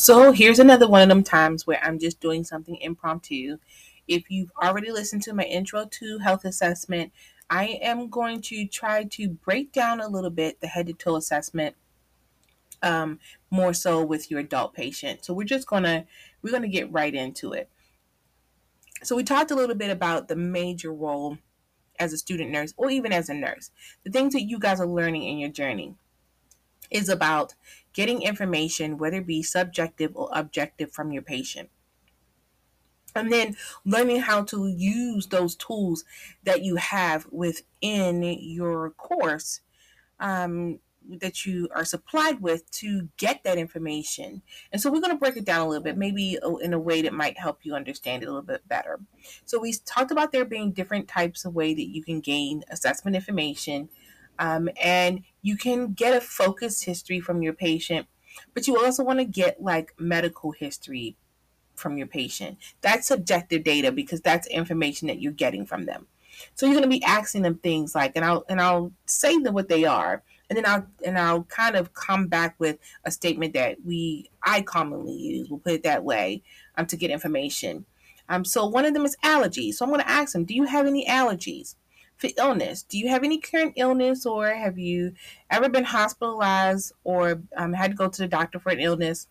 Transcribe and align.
So 0.00 0.32
here's 0.32 0.58
another 0.58 0.88
one 0.88 1.02
of 1.02 1.10
them 1.10 1.22
times 1.22 1.66
where 1.66 1.78
I'm 1.84 1.98
just 1.98 2.20
doing 2.20 2.42
something 2.42 2.74
impromptu. 2.76 3.58
If 4.08 4.30
you've 4.30 4.50
already 4.60 4.90
listened 4.90 5.22
to 5.24 5.34
my 5.34 5.42
intro 5.42 5.84
to 5.84 6.18
health 6.20 6.46
assessment, 6.46 7.12
I 7.50 7.78
am 7.82 8.08
going 8.08 8.40
to 8.44 8.66
try 8.66 9.04
to 9.04 9.28
break 9.28 9.72
down 9.72 10.00
a 10.00 10.08
little 10.08 10.30
bit 10.30 10.58
the 10.62 10.68
head 10.68 10.86
to 10.86 10.94
toe 10.94 11.16
assessment 11.16 11.76
um, 12.82 13.18
more 13.50 13.74
so 13.74 14.02
with 14.02 14.30
your 14.30 14.40
adult 14.40 14.72
patient. 14.72 15.22
So 15.22 15.34
we're 15.34 15.44
just 15.44 15.66
gonna 15.66 16.06
we're 16.40 16.50
gonna 16.50 16.68
get 16.68 16.90
right 16.90 17.14
into 17.14 17.52
it. 17.52 17.68
So 19.02 19.14
we 19.14 19.22
talked 19.22 19.50
a 19.50 19.54
little 19.54 19.76
bit 19.76 19.90
about 19.90 20.28
the 20.28 20.36
major 20.36 20.94
role 20.94 21.36
as 21.98 22.14
a 22.14 22.18
student 22.18 22.50
nurse 22.50 22.72
or 22.78 22.88
even 22.88 23.12
as 23.12 23.28
a 23.28 23.34
nurse, 23.34 23.70
the 24.02 24.10
things 24.10 24.32
that 24.32 24.48
you 24.48 24.58
guys 24.58 24.80
are 24.80 24.86
learning 24.86 25.24
in 25.24 25.38
your 25.38 25.50
journey 25.50 25.94
is 26.90 27.08
about 27.08 27.54
getting 27.92 28.22
information, 28.22 28.98
whether 28.98 29.18
it 29.18 29.26
be 29.26 29.42
subjective 29.42 30.12
or 30.14 30.28
objective, 30.32 30.92
from 30.92 31.12
your 31.12 31.22
patient. 31.22 31.70
And 33.14 33.32
then 33.32 33.56
learning 33.84 34.20
how 34.20 34.44
to 34.44 34.68
use 34.68 35.26
those 35.26 35.56
tools 35.56 36.04
that 36.44 36.62
you 36.62 36.76
have 36.76 37.26
within 37.32 38.22
your 38.22 38.90
course 38.90 39.60
um, 40.20 40.78
that 41.08 41.44
you 41.44 41.68
are 41.74 41.84
supplied 41.84 42.40
with 42.40 42.70
to 42.70 43.08
get 43.16 43.42
that 43.42 43.58
information. 43.58 44.42
And 44.70 44.80
so 44.80 44.92
we're 44.92 45.00
going 45.00 45.12
to 45.12 45.18
break 45.18 45.36
it 45.36 45.44
down 45.44 45.66
a 45.66 45.68
little 45.68 45.82
bit, 45.82 45.96
maybe 45.96 46.38
in 46.62 46.72
a 46.72 46.78
way 46.78 47.02
that 47.02 47.12
might 47.12 47.38
help 47.38 47.60
you 47.62 47.74
understand 47.74 48.22
it 48.22 48.26
a 48.26 48.28
little 48.28 48.42
bit 48.42 48.66
better. 48.68 49.00
So 49.44 49.58
we 49.58 49.74
talked 49.84 50.12
about 50.12 50.30
there 50.30 50.44
being 50.44 50.72
different 50.72 51.08
types 51.08 51.44
of 51.44 51.54
way 51.54 51.74
that 51.74 51.88
you 51.88 52.04
can 52.04 52.20
gain 52.20 52.62
assessment 52.70 53.16
information. 53.16 53.88
Um, 54.38 54.68
and 54.80 55.22
you 55.42 55.56
can 55.56 55.92
get 55.92 56.16
a 56.16 56.20
focused 56.20 56.84
history 56.84 57.20
from 57.20 57.42
your 57.42 57.52
patient, 57.52 58.06
but 58.54 58.66
you 58.66 58.82
also 58.82 59.02
want 59.02 59.18
to 59.18 59.24
get 59.24 59.62
like 59.62 59.94
medical 59.98 60.52
history 60.52 61.16
from 61.74 61.96
your 61.96 62.06
patient. 62.06 62.58
That's 62.80 63.08
subjective 63.08 63.64
data 63.64 63.90
because 63.90 64.20
that's 64.20 64.46
information 64.48 65.08
that 65.08 65.20
you're 65.20 65.32
getting 65.32 65.66
from 65.66 65.86
them. 65.86 66.06
So 66.54 66.66
you're 66.66 66.74
going 66.74 66.90
to 66.90 66.98
be 66.98 67.02
asking 67.02 67.42
them 67.42 67.56
things 67.56 67.94
like, 67.94 68.12
and 68.14 68.24
I'll 68.24 68.44
and 68.48 68.60
I'll 68.60 68.92
say 69.06 69.38
them 69.38 69.54
what 69.54 69.68
they 69.68 69.84
are, 69.84 70.22
and 70.48 70.56
then 70.56 70.66
I'll 70.66 70.86
and 71.04 71.18
I'll 71.18 71.44
kind 71.44 71.76
of 71.76 71.92
come 71.92 72.28
back 72.28 72.54
with 72.58 72.78
a 73.04 73.10
statement 73.10 73.54
that 73.54 73.78
we 73.84 74.30
I 74.42 74.62
commonly 74.62 75.14
use. 75.14 75.48
We'll 75.50 75.58
put 75.58 75.72
it 75.72 75.82
that 75.82 76.04
way, 76.04 76.42
um, 76.76 76.86
to 76.86 76.96
get 76.96 77.10
information. 77.10 77.84
Um, 78.28 78.44
so 78.44 78.64
one 78.66 78.84
of 78.84 78.94
them 78.94 79.04
is 79.04 79.16
allergies. 79.24 79.74
So 79.74 79.84
I'm 79.84 79.90
going 79.90 80.02
to 80.02 80.08
ask 80.08 80.32
them, 80.32 80.44
do 80.44 80.54
you 80.54 80.64
have 80.64 80.86
any 80.86 81.04
allergies? 81.04 81.74
For 82.20 82.28
illness. 82.36 82.82
Do 82.82 82.98
you 82.98 83.08
have 83.08 83.24
any 83.24 83.38
current 83.38 83.72
illness 83.76 84.26
or 84.26 84.48
have 84.48 84.78
you 84.78 85.14
ever 85.50 85.68
been 85.68 85.84
hospitalized 85.84 86.92
or 87.02 87.40
um, 87.56 87.72
had 87.72 87.92
to 87.92 87.96
go 87.96 88.08
to 88.08 88.22
the 88.22 88.28
doctor 88.28 88.58
for 88.58 88.70
an 88.70 88.80
illness? 88.80 89.26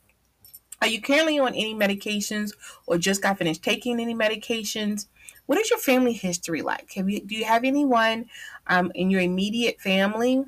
Are 0.81 0.87
you 0.87 1.01
currently 1.01 1.37
on 1.37 1.49
any 1.49 1.75
medications 1.75 2.51
or 2.87 2.97
just 2.97 3.21
got 3.21 3.37
finished 3.37 3.63
taking 3.63 3.99
any 3.99 4.15
medications? 4.15 5.07
What 5.45 5.59
is 5.59 5.69
your 5.69 5.79
family 5.79 6.13
history 6.13 6.61
like? 6.61 6.93
Have 6.93 7.09
you 7.09 7.19
do 7.21 7.35
you 7.35 7.45
have 7.45 7.63
anyone 7.63 8.29
um, 8.67 8.91
in 8.95 9.09
your 9.09 9.21
immediate 9.21 9.79
family 9.79 10.45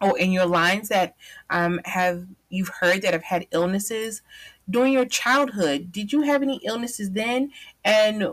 or 0.00 0.18
in 0.18 0.32
your 0.32 0.46
lines 0.46 0.88
that 0.88 1.16
um, 1.50 1.80
have 1.84 2.26
you've 2.48 2.68
heard 2.80 3.02
that 3.02 3.12
have 3.12 3.24
had 3.24 3.46
illnesses 3.50 4.22
during 4.68 4.92
your 4.92 5.06
childhood? 5.06 5.90
Did 5.90 6.12
you 6.12 6.22
have 6.22 6.42
any 6.42 6.60
illnesses 6.64 7.10
then? 7.10 7.50
And 7.84 8.28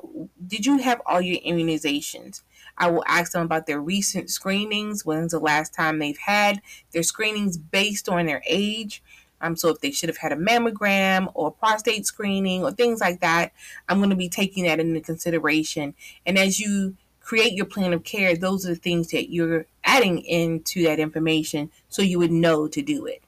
did 0.45 0.65
you 0.65 0.77
have 0.77 1.01
all 1.05 1.21
your 1.21 1.41
immunizations? 1.41 2.43
I 2.77 2.89
will 2.89 3.03
ask 3.07 3.31
them 3.31 3.43
about 3.43 3.65
their 3.65 3.81
recent 3.81 4.29
screenings. 4.29 5.05
When's 5.05 5.31
the 5.31 5.39
last 5.39 5.73
time 5.73 5.99
they've 5.99 6.17
had 6.17 6.61
their 6.91 7.03
screenings 7.03 7.57
based 7.57 8.07
on 8.07 8.25
their 8.25 8.43
age? 8.47 9.01
Um, 9.41 9.55
so 9.55 9.69
if 9.69 9.81
they 9.81 9.91
should 9.91 10.09
have 10.09 10.17
had 10.17 10.31
a 10.31 10.35
mammogram 10.35 11.31
or 11.33 11.51
prostate 11.51 12.05
screening 12.05 12.63
or 12.63 12.71
things 12.71 13.01
like 13.01 13.21
that, 13.21 13.51
I'm 13.87 13.97
going 13.97 14.09
to 14.09 14.15
be 14.15 14.29
taking 14.29 14.63
that 14.65 14.79
into 14.79 15.01
consideration. 15.01 15.93
And 16.25 16.37
as 16.37 16.59
you 16.59 16.95
create 17.19 17.53
your 17.53 17.65
plan 17.65 17.93
of 17.93 18.03
care, 18.03 18.35
those 18.35 18.65
are 18.65 18.69
the 18.69 18.75
things 18.75 19.11
that 19.11 19.31
you're 19.31 19.65
adding 19.83 20.19
into 20.19 20.83
that 20.83 20.99
information 20.99 21.71
so 21.89 22.01
you 22.01 22.19
would 22.19 22.31
know 22.31 22.67
to 22.67 22.81
do 22.81 23.05
it. 23.05 23.21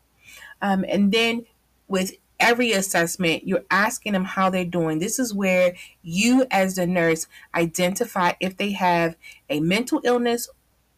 Um, 0.61 0.83
and 0.87 1.11
then 1.11 1.45
with 1.87 2.13
every 2.39 2.71
assessment, 2.71 3.47
you're 3.47 3.65
asking 3.69 4.13
them 4.13 4.25
how 4.25 4.49
they're 4.49 4.65
doing. 4.65 4.99
This 4.99 5.19
is 5.19 5.33
where 5.33 5.75
you, 6.01 6.45
as 6.51 6.75
the 6.75 6.87
nurse, 6.87 7.27
identify 7.53 8.33
if 8.39 8.57
they 8.57 8.71
have 8.71 9.15
a 9.49 9.59
mental 9.59 10.01
illness, 10.03 10.49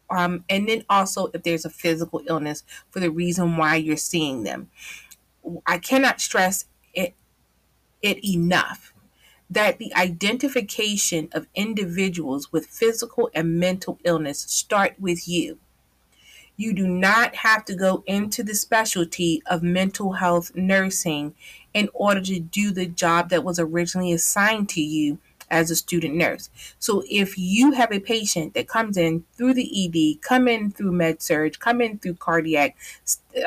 um, 0.09 0.43
and 0.49 0.67
then 0.67 0.83
also 0.89 1.27
if 1.33 1.43
there's 1.43 1.65
a 1.65 1.69
physical 1.69 2.21
illness 2.27 2.63
for 2.89 2.99
the 2.99 3.11
reason 3.11 3.57
why 3.57 3.75
you're 3.75 3.97
seeing 3.97 4.43
them. 4.43 4.69
I 5.65 5.77
cannot 5.77 6.21
stress 6.21 6.65
it, 6.93 7.15
it 8.01 8.23
enough 8.23 8.93
that 9.49 9.79
the 9.79 9.93
identification 9.95 11.27
of 11.33 11.47
individuals 11.55 12.51
with 12.53 12.67
physical 12.67 13.29
and 13.33 13.59
mental 13.59 13.99
illness 14.05 14.39
start 14.41 14.95
with 14.99 15.27
you. 15.27 15.59
You 16.61 16.73
do 16.73 16.87
not 16.87 17.33
have 17.37 17.65
to 17.65 17.75
go 17.75 18.03
into 18.05 18.43
the 18.43 18.53
specialty 18.53 19.41
of 19.47 19.63
mental 19.63 20.13
health 20.13 20.51
nursing 20.53 21.33
in 21.73 21.89
order 21.91 22.21
to 22.21 22.39
do 22.39 22.69
the 22.69 22.85
job 22.85 23.29
that 23.29 23.43
was 23.43 23.57
originally 23.57 24.13
assigned 24.13 24.69
to 24.69 24.81
you 24.81 25.17
as 25.49 25.71
a 25.71 25.75
student 25.75 26.13
nurse. 26.13 26.51
So 26.77 27.03
if 27.09 27.35
you 27.35 27.71
have 27.71 27.91
a 27.91 27.99
patient 27.99 28.53
that 28.53 28.67
comes 28.67 28.95
in 28.95 29.23
through 29.33 29.55
the 29.55 29.69
ED, 29.73 30.21
come 30.21 30.47
in 30.47 30.69
through 30.69 30.91
med 30.91 31.23
surg, 31.23 31.57
come 31.57 31.81
in 31.81 31.97
through 31.97 32.13
cardiac, 32.13 32.77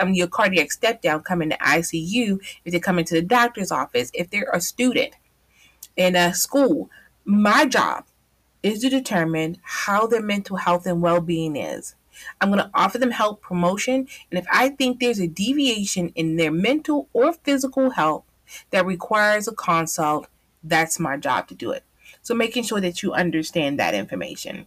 um, 0.01 0.13
your 0.13 0.27
cardiac 0.27 0.73
step 0.73 1.01
down, 1.01 1.23
come 1.23 1.41
into 1.41 1.57
ICU, 1.59 2.41
if 2.65 2.73
they 2.73 2.81
come 2.81 2.99
into 2.99 3.15
the 3.15 3.23
doctor's 3.23 3.71
office, 3.71 4.11
if 4.13 4.29
they're 4.29 4.51
a 4.53 4.61
student 4.61 5.15
in 5.97 6.17
a 6.17 6.35
school, 6.35 6.91
my 7.25 7.65
job 7.65 8.07
is 8.65 8.81
to 8.81 8.91
determine 8.91 9.59
how 9.63 10.09
their 10.09 10.21
mental 10.21 10.57
health 10.57 10.85
and 10.85 11.01
well-being 11.01 11.55
is. 11.55 11.95
I'm 12.41 12.51
going 12.51 12.63
to 12.63 12.71
offer 12.75 12.99
them 12.99 13.11
health 13.11 13.41
promotion. 13.41 14.09
And 14.31 14.39
if 14.39 14.47
I 14.53 14.71
think 14.71 15.01
there's 15.01 15.21
a 15.21 15.27
deviation 15.27 16.11
in 16.15 16.37
their 16.37 16.53
mental 16.53 17.09
or 17.13 17.33
physical 17.33 17.91
health 17.91 18.25
that 18.71 18.87
requires 18.87 19.49
a 19.49 19.53
consult, 19.53 20.27
that's 20.63 20.99
my 20.99 21.17
job 21.17 21.49
to 21.49 21.55
do 21.55 21.71
it. 21.71 21.85
So 22.23 22.35
making 22.35 22.65
sure 22.65 22.81
that 22.81 23.03
you 23.03 23.13
understand 23.13 23.79
that 23.79 23.95
information. 23.95 24.67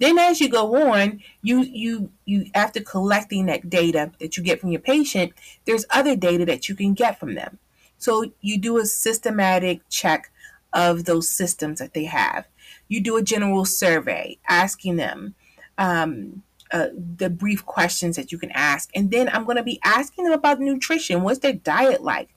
Then 0.00 0.18
as 0.18 0.40
you 0.40 0.48
go 0.48 0.90
on, 0.90 1.22
you 1.40 1.62
you 1.62 2.10
you 2.24 2.46
after 2.54 2.80
collecting 2.80 3.46
that 3.46 3.70
data 3.70 4.10
that 4.18 4.36
you 4.36 4.42
get 4.42 4.60
from 4.60 4.70
your 4.70 4.80
patient, 4.80 5.32
there's 5.66 5.86
other 5.90 6.16
data 6.16 6.44
that 6.46 6.68
you 6.68 6.74
can 6.74 6.94
get 6.94 7.20
from 7.20 7.34
them. 7.34 7.58
So 7.96 8.32
you 8.40 8.58
do 8.58 8.78
a 8.78 8.86
systematic 8.86 9.88
check 9.88 10.30
of 10.72 11.04
those 11.04 11.30
systems 11.30 11.78
that 11.78 11.94
they 11.94 12.04
have. 12.04 12.46
You 12.88 13.00
do 13.00 13.16
a 13.16 13.22
general 13.22 13.64
survey 13.64 14.38
asking 14.48 14.96
them 14.96 15.36
um, 15.78 16.42
uh, 16.72 16.88
the 16.94 17.30
brief 17.30 17.64
questions 17.64 18.16
that 18.16 18.32
you 18.32 18.38
can 18.38 18.50
ask. 18.50 18.90
And 18.94 19.10
then 19.10 19.28
I'm 19.28 19.44
going 19.44 19.56
to 19.56 19.62
be 19.62 19.78
asking 19.84 20.24
them 20.24 20.32
about 20.32 20.60
nutrition. 20.60 21.22
What's 21.22 21.38
their 21.38 21.52
diet 21.52 22.02
like? 22.02 22.30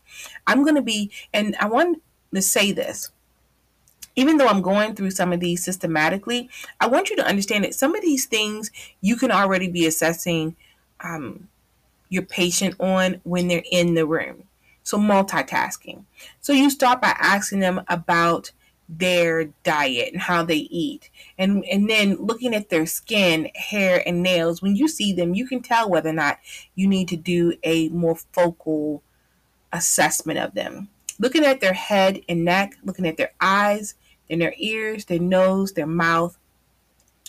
I'm 0.46 0.64
going 0.64 0.76
to 0.76 0.82
be, 0.82 1.12
and 1.34 1.56
I 1.60 1.68
want 1.68 2.02
to 2.34 2.42
say 2.42 2.72
this. 2.72 3.12
Even 4.16 4.38
though 4.38 4.48
I'm 4.48 4.62
going 4.62 4.96
through 4.96 5.12
some 5.12 5.32
of 5.32 5.40
these 5.40 5.64
systematically, 5.64 6.50
I 6.80 6.88
want 6.88 7.10
you 7.10 7.16
to 7.18 7.26
understand 7.26 7.64
that 7.64 7.76
some 7.76 7.96
of 7.96 8.02
these 8.02 8.26
things 8.26 8.72
you 9.02 9.16
can 9.16 9.32
already 9.32 9.70
be 9.70 9.86
assessing 9.86 10.56
um, 11.02 11.50
your 12.10 12.24
patient 12.24 12.76
on 12.80 13.22
when 13.24 13.48
they're 13.48 13.64
in 13.72 13.94
the 13.94 14.06
room. 14.06 14.44
So, 14.84 14.98
multitasking. 14.98 16.06
So, 16.42 16.54
you 16.54 16.70
start 16.70 17.02
by 17.02 17.16
asking 17.20 17.60
them 17.60 17.82
about 17.88 18.52
their 18.90 19.46
diet 19.64 20.14
and 20.14 20.22
how 20.22 20.44
they 20.44 20.58
eat. 20.58 21.10
And 21.38 21.66
and 21.66 21.90
then 21.90 22.16
looking 22.16 22.56
at 22.56 22.70
their 22.70 22.86
skin 22.86 23.50
hair 23.56 24.02
and 24.06 24.24
nails 24.24 24.62
when 24.62 24.76
you 24.76 24.88
see 24.88 25.14
them 25.14 25.34
you 25.34 25.48
can 25.48 25.62
tell 25.62 25.90
whether 25.90 26.10
or 26.10 26.14
not 26.14 26.40
you 26.76 26.88
need 26.88 27.08
to 27.10 27.18
do 27.18 27.54
a 27.64 27.90
more 27.90 28.16
focal 28.32 29.04
assessment 29.74 30.40
of 30.40 30.54
them. 30.54 30.90
Looking 31.20 31.44
at 31.44 31.60
their 31.60 31.74
head 31.74 32.22
and 32.30 32.46
neck 32.46 32.78
looking 32.84 33.08
at 33.08 33.18
their 33.18 33.34
eyes 33.42 33.96
and 34.30 34.42
their 34.42 34.54
ears 34.58 35.06
their 35.06 35.20
nose 35.20 35.74
their 35.74 35.88
mouth. 35.88 36.38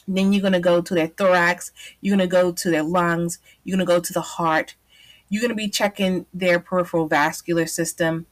Then 0.07 0.33
you're 0.33 0.41
going 0.41 0.55
to 0.55 0.61
go 0.61 0.81
to 0.81 0.95
their 0.95 1.09
thorax 1.09 1.73
you're 2.01 2.17
going 2.17 2.29
to 2.29 2.33
go 2.33 2.53
to 2.53 2.71
their 2.71 2.85
lungs 2.85 3.41
you're 3.65 3.77
going 3.77 3.87
to 3.87 3.93
go 3.93 4.01
to 4.01 4.13
the 4.13 4.21
heart. 4.21 4.77
You're 5.29 5.43
going 5.43 5.51
to 5.51 5.57
be 5.57 5.69
checking 5.69 6.25
their 6.33 6.59
peripheral 6.59 7.07
vascular 7.07 7.67
system. 7.67 8.25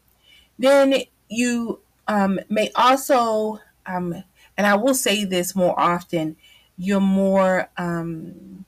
Then 0.59 1.03
you 1.29 1.81
um, 2.09 2.41
may 2.49 2.71
also, 2.75 3.61
um, 3.87 4.23
and 4.57 4.67
I 4.67 4.75
will 4.77 4.95
say 4.95 5.25
this 5.25 5.55
more 5.55 5.79
often, 5.79 6.37
you're 6.77 7.01
more, 7.01 7.69
um, 7.77 8.65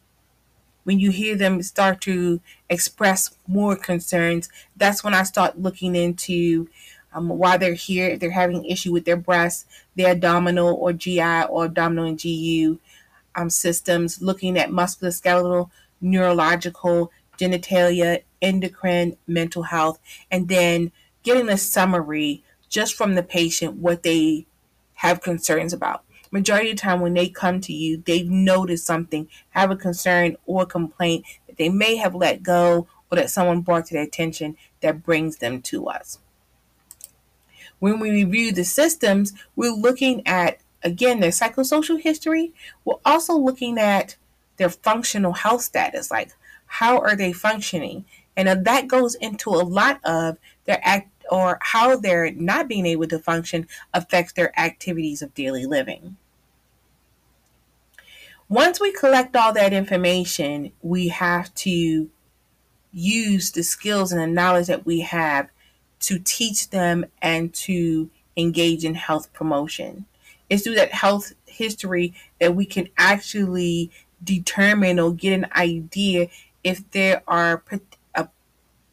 when 0.84 0.98
you 0.98 1.10
hear 1.10 1.36
them 1.36 1.62
start 1.62 2.00
to 2.02 2.40
express 2.70 3.36
more 3.46 3.76
concerns, 3.76 4.48
that's 4.76 5.04
when 5.04 5.14
I 5.14 5.22
start 5.22 5.58
looking 5.58 5.94
into 5.94 6.68
um, 7.12 7.28
why 7.28 7.56
they're 7.56 7.74
here. 7.74 8.08
If 8.08 8.20
they're 8.20 8.30
having 8.30 8.64
issue 8.64 8.92
with 8.92 9.04
their 9.04 9.16
breasts, 9.16 9.66
their 9.96 10.12
abdominal 10.12 10.74
or 10.74 10.92
GI 10.92 11.44
or 11.50 11.66
abdominal 11.66 12.06
and 12.06 12.20
GU 12.20 12.78
um, 13.34 13.50
systems, 13.50 14.22
looking 14.22 14.58
at 14.58 14.70
musculoskeletal, 14.70 15.70
neurological, 16.00 17.12
genitalia, 17.38 18.22
endocrine, 18.40 19.16
mental 19.26 19.64
health, 19.64 20.00
and 20.30 20.48
then 20.48 20.90
getting 21.22 21.48
a 21.48 21.56
summary 21.56 22.42
just 22.68 22.94
from 22.94 23.14
the 23.14 23.22
patient 23.22 23.76
what 23.76 24.02
they 24.02 24.46
have 24.94 25.20
concerns 25.20 25.72
about. 25.72 26.04
Majority 26.30 26.70
of 26.70 26.76
the 26.76 26.82
time 26.82 27.00
when 27.00 27.14
they 27.14 27.28
come 27.28 27.60
to 27.62 27.72
you, 27.72 28.02
they've 28.04 28.28
noticed 28.28 28.86
something, 28.86 29.28
have 29.50 29.70
a 29.70 29.76
concern 29.76 30.36
or 30.44 30.66
complaint 30.66 31.24
that 31.46 31.56
they 31.56 31.68
may 31.68 31.96
have 31.96 32.14
let 32.14 32.42
go 32.42 32.86
or 33.10 33.16
that 33.16 33.30
someone 33.30 33.62
brought 33.62 33.86
to 33.86 33.94
their 33.94 34.02
attention 34.02 34.56
that 34.80 35.02
brings 35.02 35.38
them 35.38 35.62
to 35.62 35.88
us. 35.88 36.18
When 37.78 38.00
we 38.00 38.10
review 38.10 38.52
the 38.52 38.64
systems, 38.64 39.32
we're 39.56 39.72
looking 39.72 40.26
at, 40.26 40.58
again, 40.82 41.20
their 41.20 41.30
psychosocial 41.30 42.00
history. 42.00 42.52
We're 42.84 42.96
also 43.04 43.34
looking 43.34 43.78
at 43.78 44.16
their 44.56 44.68
functional 44.68 45.32
health 45.32 45.62
status, 45.62 46.10
like 46.10 46.32
how 46.66 46.98
are 46.98 47.16
they 47.16 47.32
functioning? 47.32 48.04
And 48.36 48.66
that 48.66 48.88
goes 48.88 49.14
into 49.14 49.50
a 49.50 49.62
lot 49.64 50.00
of 50.04 50.38
their 50.64 50.80
act 50.82 51.08
or 51.30 51.58
how 51.60 51.96
they're 51.96 52.30
not 52.32 52.68
being 52.68 52.86
able 52.86 53.06
to 53.06 53.18
function 53.18 53.66
affects 53.94 54.32
their 54.32 54.58
activities 54.58 55.22
of 55.22 55.34
daily 55.34 55.66
living. 55.66 56.16
Once 58.48 58.80
we 58.80 58.92
collect 58.92 59.36
all 59.36 59.52
that 59.52 59.74
information, 59.74 60.72
we 60.80 61.08
have 61.08 61.54
to 61.54 62.08
use 62.92 63.50
the 63.50 63.62
skills 63.62 64.10
and 64.10 64.20
the 64.20 64.26
knowledge 64.26 64.66
that 64.66 64.86
we 64.86 65.00
have 65.00 65.50
to 66.00 66.18
teach 66.18 66.70
them 66.70 67.04
and 67.20 67.52
to 67.52 68.08
engage 68.36 68.84
in 68.84 68.94
health 68.94 69.32
promotion. 69.32 70.06
It's 70.48 70.62
through 70.62 70.76
that 70.76 70.92
health 70.92 71.34
history 71.44 72.14
that 72.40 72.54
we 72.54 72.64
can 72.64 72.88
actually 72.96 73.90
determine 74.22 74.98
or 74.98 75.12
get 75.12 75.34
an 75.34 75.46
idea 75.54 76.28
if 76.64 76.90
there 76.92 77.22
are 77.28 77.58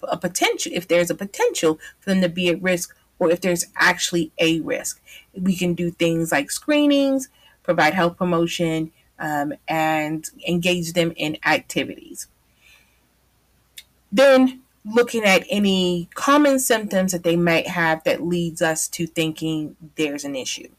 a, 0.10 0.18
potential 0.18 0.72
if 0.76 0.88
there's 0.88 1.10
a 1.10 1.16
potential 1.16 1.80
for 2.00 2.10
them 2.12 2.22
to 2.22 2.30
be 2.30 2.50
at 2.50 2.62
risk 2.62 2.96
or 3.20 3.30
if 3.32 3.42
there's 3.42 3.66
actually 3.78 4.32
a 4.40 4.60
risk. 4.62 5.02
We 5.34 5.56
can 5.56 5.74
do 5.74 5.92
things 5.92 6.32
like 6.32 6.52
screenings, 6.52 7.30
provide 7.64 7.94
health 7.94 8.18
promotion, 8.18 8.92
um, 9.20 9.54
and 9.68 10.30
engage 10.48 10.94
them 10.94 11.14
in 11.16 11.38
activities. 11.46 12.28
Then 14.12 14.62
looking 14.86 15.24
at 15.24 15.46
any 15.50 16.10
common 16.14 16.60
symptoms 16.60 17.12
that 17.12 17.24
they 17.24 17.36
might 17.36 17.68
have 17.68 18.04
that 18.04 18.26
leads 18.26 18.62
us 18.62 18.88
to 18.90 19.08
thinking 19.08 19.76
there's 19.96 20.24
an 20.24 20.36
issue. 20.36 20.70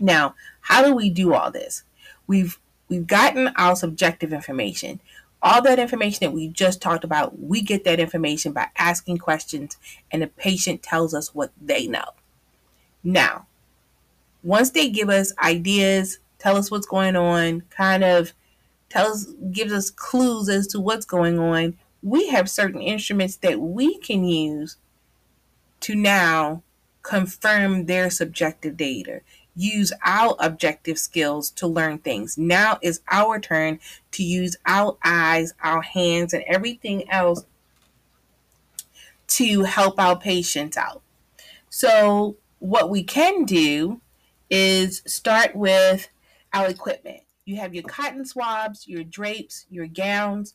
Now, 0.00 0.34
how 0.62 0.84
do 0.84 0.94
we 0.94 1.10
do 1.10 1.32
all 1.32 1.50
this? 1.50 1.84
We've 2.26 2.58
we've 2.88 3.06
gotten 3.06 3.48
our 3.56 3.76
subjective 3.76 4.32
information. 4.32 5.00
All 5.42 5.62
that 5.62 5.78
information 5.78 6.18
that 6.22 6.32
we 6.32 6.48
just 6.48 6.80
talked 6.80 7.04
about, 7.04 7.38
we 7.38 7.60
get 7.60 7.84
that 7.84 8.00
information 8.00 8.52
by 8.52 8.68
asking 8.76 9.18
questions 9.18 9.76
and 10.10 10.22
the 10.22 10.26
patient 10.26 10.82
tells 10.82 11.14
us 11.14 11.34
what 11.34 11.52
they 11.60 11.86
know. 11.86 12.04
Now, 13.04 13.46
once 14.42 14.70
they 14.70 14.88
give 14.88 15.08
us 15.08 15.32
ideas, 15.38 16.18
tell 16.38 16.56
us 16.56 16.70
what's 16.70 16.86
going 16.86 17.16
on, 17.16 17.62
kind 17.70 18.02
of 18.02 18.32
tell 18.88 19.12
us 19.12 19.26
gives 19.52 19.72
us 19.72 19.90
clues 19.90 20.48
as 20.48 20.66
to 20.68 20.80
what's 20.80 21.06
going 21.06 21.38
on, 21.38 21.76
we 22.02 22.28
have 22.28 22.48
certain 22.48 22.80
instruments 22.80 23.36
that 23.36 23.60
we 23.60 23.98
can 23.98 24.24
use 24.24 24.76
to 25.80 25.94
now 25.94 26.62
confirm 27.02 27.86
their 27.86 28.10
subjective 28.10 28.76
data, 28.76 29.20
use 29.56 29.92
our 30.04 30.36
objective 30.38 30.98
skills 30.98 31.50
to 31.50 31.66
learn 31.66 31.98
things. 31.98 32.36
Now 32.38 32.78
is 32.82 33.00
our 33.10 33.40
turn 33.40 33.80
to 34.12 34.22
use 34.22 34.56
our 34.66 34.96
eyes, 35.02 35.54
our 35.62 35.82
hands, 35.82 36.32
and 36.32 36.44
everything 36.46 37.10
else 37.10 37.44
to 39.28 39.62
help 39.62 39.98
our 39.98 40.16
patients 40.16 40.76
out. 40.76 41.02
So, 41.70 42.36
what 42.58 42.90
we 42.90 43.02
can 43.02 43.44
do 43.44 44.00
is 44.48 45.02
start 45.06 45.56
with 45.56 46.08
our 46.52 46.68
equipment. 46.68 47.22
You 47.44 47.56
have 47.56 47.74
your 47.74 47.84
cotton 47.84 48.24
swabs, 48.24 48.86
your 48.86 49.04
drapes, 49.04 49.66
your 49.70 49.86
gowns, 49.86 50.54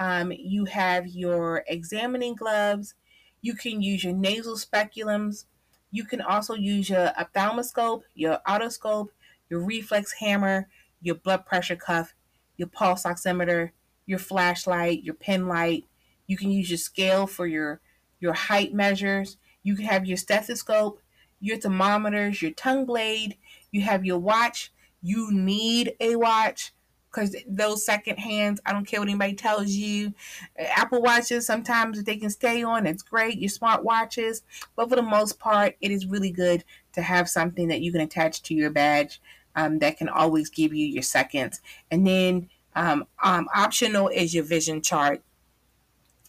um, 0.00 0.32
you 0.32 0.64
have 0.64 1.06
your 1.06 1.62
examining 1.68 2.34
gloves. 2.34 2.94
You 3.42 3.54
can 3.54 3.82
use 3.82 4.02
your 4.02 4.14
nasal 4.14 4.56
speculums. 4.56 5.44
You 5.90 6.04
can 6.04 6.20
also 6.20 6.54
use 6.54 6.88
your 6.88 7.12
ophthalmoscope, 7.18 8.02
your 8.14 8.38
otoscope, 8.46 9.08
your 9.48 9.60
reflex 9.60 10.12
hammer, 10.12 10.68
your 11.00 11.16
blood 11.16 11.46
pressure 11.46 11.76
cuff, 11.76 12.14
your 12.56 12.68
pulse 12.68 13.04
oximeter, 13.04 13.70
your 14.06 14.18
flashlight, 14.18 15.02
your 15.02 15.14
pen 15.14 15.48
light. 15.48 15.86
You 16.26 16.36
can 16.36 16.50
use 16.50 16.70
your 16.70 16.78
scale 16.78 17.26
for 17.26 17.46
your 17.46 17.80
your 18.20 18.34
height 18.34 18.72
measures. 18.72 19.38
You 19.62 19.74
can 19.74 19.86
have 19.86 20.06
your 20.06 20.16
stethoscope, 20.16 21.00
your 21.40 21.56
thermometers, 21.56 22.42
your 22.42 22.52
tongue 22.52 22.84
blade. 22.84 23.36
You 23.72 23.82
have 23.82 24.04
your 24.04 24.18
watch. 24.18 24.72
You 25.02 25.32
need 25.32 25.94
a 26.00 26.16
watch 26.16 26.72
because 27.10 27.34
those 27.46 27.84
second 27.84 28.18
hands, 28.18 28.60
I 28.64 28.72
don't 28.72 28.86
care 28.86 29.00
what 29.00 29.08
anybody 29.08 29.34
tells 29.34 29.70
you. 29.70 30.14
Apple 30.58 31.02
watches, 31.02 31.46
sometimes 31.46 32.02
they 32.04 32.16
can 32.16 32.30
stay 32.30 32.62
on, 32.62 32.86
it's 32.86 33.02
great. 33.02 33.38
Your 33.38 33.48
smart 33.48 33.84
watches, 33.84 34.42
but 34.76 34.88
for 34.88 34.96
the 34.96 35.02
most 35.02 35.38
part, 35.38 35.76
it 35.80 35.90
is 35.90 36.06
really 36.06 36.30
good 36.30 36.64
to 36.92 37.02
have 37.02 37.28
something 37.28 37.68
that 37.68 37.80
you 37.80 37.92
can 37.92 38.00
attach 38.00 38.42
to 38.42 38.54
your 38.54 38.70
badge 38.70 39.20
um, 39.56 39.78
that 39.80 39.96
can 39.96 40.08
always 40.08 40.48
give 40.48 40.72
you 40.72 40.86
your 40.86 41.02
seconds. 41.02 41.60
And 41.90 42.06
then 42.06 42.48
um, 42.76 43.06
um, 43.22 43.48
optional 43.54 44.08
is 44.08 44.34
your 44.34 44.44
vision 44.44 44.80
chart. 44.80 45.22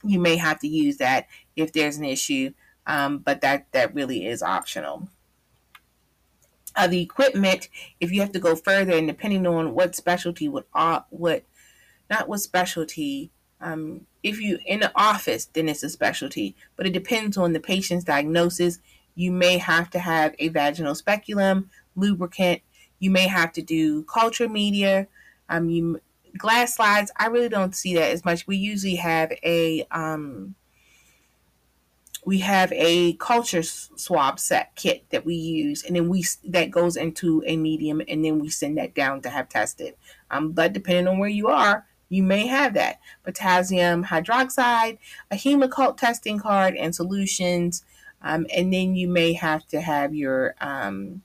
You 0.03 0.19
may 0.19 0.35
have 0.37 0.59
to 0.59 0.67
use 0.67 0.97
that 0.97 1.27
if 1.55 1.73
there's 1.73 1.97
an 1.97 2.05
issue, 2.05 2.53
um, 2.87 3.19
but 3.19 3.41
that 3.41 3.71
that 3.73 3.93
really 3.93 4.25
is 4.25 4.41
optional 4.41 5.07
uh, 6.75 6.87
the 6.87 7.01
equipment 7.01 7.69
if 7.99 8.11
you 8.11 8.21
have 8.21 8.31
to 8.31 8.39
go 8.39 8.55
further 8.55 8.93
and 8.93 9.07
depending 9.07 9.45
on 9.47 9.73
what 9.73 9.95
specialty 9.95 10.47
what 10.47 10.67
uh, 10.73 11.01
what 11.09 11.43
not 12.09 12.27
what 12.27 12.39
specialty 12.39 13.31
um, 13.59 14.01
if 14.23 14.39
you 14.39 14.59
in 14.65 14.79
the 14.79 14.91
office 14.95 15.45
then 15.45 15.69
it's 15.69 15.83
a 15.83 15.89
specialty 15.89 16.55
but 16.75 16.85
it 16.85 16.93
depends 16.93 17.37
on 17.37 17.53
the 17.53 17.59
patient's 17.59 18.05
diagnosis. 18.05 18.79
You 19.15 19.31
may 19.31 19.57
have 19.57 19.89
to 19.91 19.99
have 19.99 20.35
a 20.39 20.47
vaginal 20.47 20.95
speculum 20.95 21.69
lubricant. 21.95 22.61
You 22.99 23.11
may 23.11 23.27
have 23.27 23.51
to 23.53 23.61
do 23.61 24.03
culture 24.03 24.47
media. 24.47 25.07
Um, 25.49 25.69
you 25.69 25.99
glass 26.37 26.75
slides 26.75 27.11
i 27.17 27.27
really 27.27 27.49
don't 27.49 27.75
see 27.75 27.93
that 27.95 28.11
as 28.11 28.23
much. 28.23 28.47
We 28.47 28.55
usually 28.55 28.95
have 28.95 29.33
a 29.43 29.85
um, 29.91 30.55
we 32.23 32.39
have 32.39 32.71
a 32.73 33.13
culture 33.13 33.63
swab 33.63 34.39
set 34.39 34.75
kit 34.75 35.05
that 35.09 35.25
we 35.25 35.35
use 35.35 35.83
and 35.83 35.95
then 35.95 36.07
we 36.07 36.23
that 36.43 36.69
goes 36.69 36.95
into 36.95 37.43
a 37.47 37.57
medium 37.57 38.01
and 38.07 38.23
then 38.23 38.39
we 38.39 38.49
send 38.49 38.77
that 38.77 38.93
down 38.93 39.21
to 39.21 39.29
have 39.29 39.49
tested. 39.49 39.95
Um, 40.29 40.51
but 40.51 40.73
depending 40.73 41.07
on 41.07 41.17
where 41.19 41.29
you 41.29 41.47
are 41.47 41.85
you 42.11 42.23
may 42.23 42.45
have 42.45 42.73
that. 42.73 42.99
Potassium 43.23 44.03
hydroxide 44.03 44.97
a 45.31 45.35
hemoccult 45.35 45.97
testing 45.97 46.37
card 46.37 46.75
and 46.75 46.93
solutions. 46.93 47.85
Um, 48.21 48.45
and 48.55 48.71
then 48.71 48.95
you 48.95 49.07
may 49.07 49.33
have 49.33 49.65
to 49.69 49.81
have 49.81 50.13
your 50.13 50.53
um, 50.61 51.23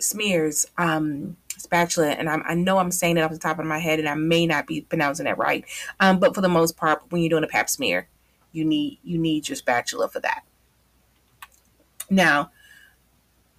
smears 0.00 0.66
um, 0.78 1.36
spatula, 1.62 2.08
and 2.10 2.28
I'm, 2.28 2.42
i 2.46 2.54
know 2.54 2.78
I'm 2.78 2.90
saying 2.90 3.16
it 3.16 3.22
off 3.22 3.30
the 3.30 3.38
top 3.38 3.58
of 3.58 3.66
my 3.66 3.78
head, 3.78 3.98
and 3.98 4.08
I 4.08 4.14
may 4.14 4.46
not 4.46 4.66
be 4.66 4.82
pronouncing 4.82 5.26
it 5.26 5.38
right. 5.38 5.64
Um, 6.00 6.18
but 6.18 6.34
for 6.34 6.40
the 6.40 6.48
most 6.48 6.76
part, 6.76 7.02
when 7.10 7.22
you're 7.22 7.30
doing 7.30 7.44
a 7.44 7.48
Pap 7.48 7.70
smear, 7.70 8.08
you 8.52 8.64
need 8.64 8.98
you 9.02 9.18
need 9.18 9.48
your 9.48 9.56
spatula 9.56 10.08
for 10.08 10.20
that. 10.20 10.42
Now, 12.10 12.50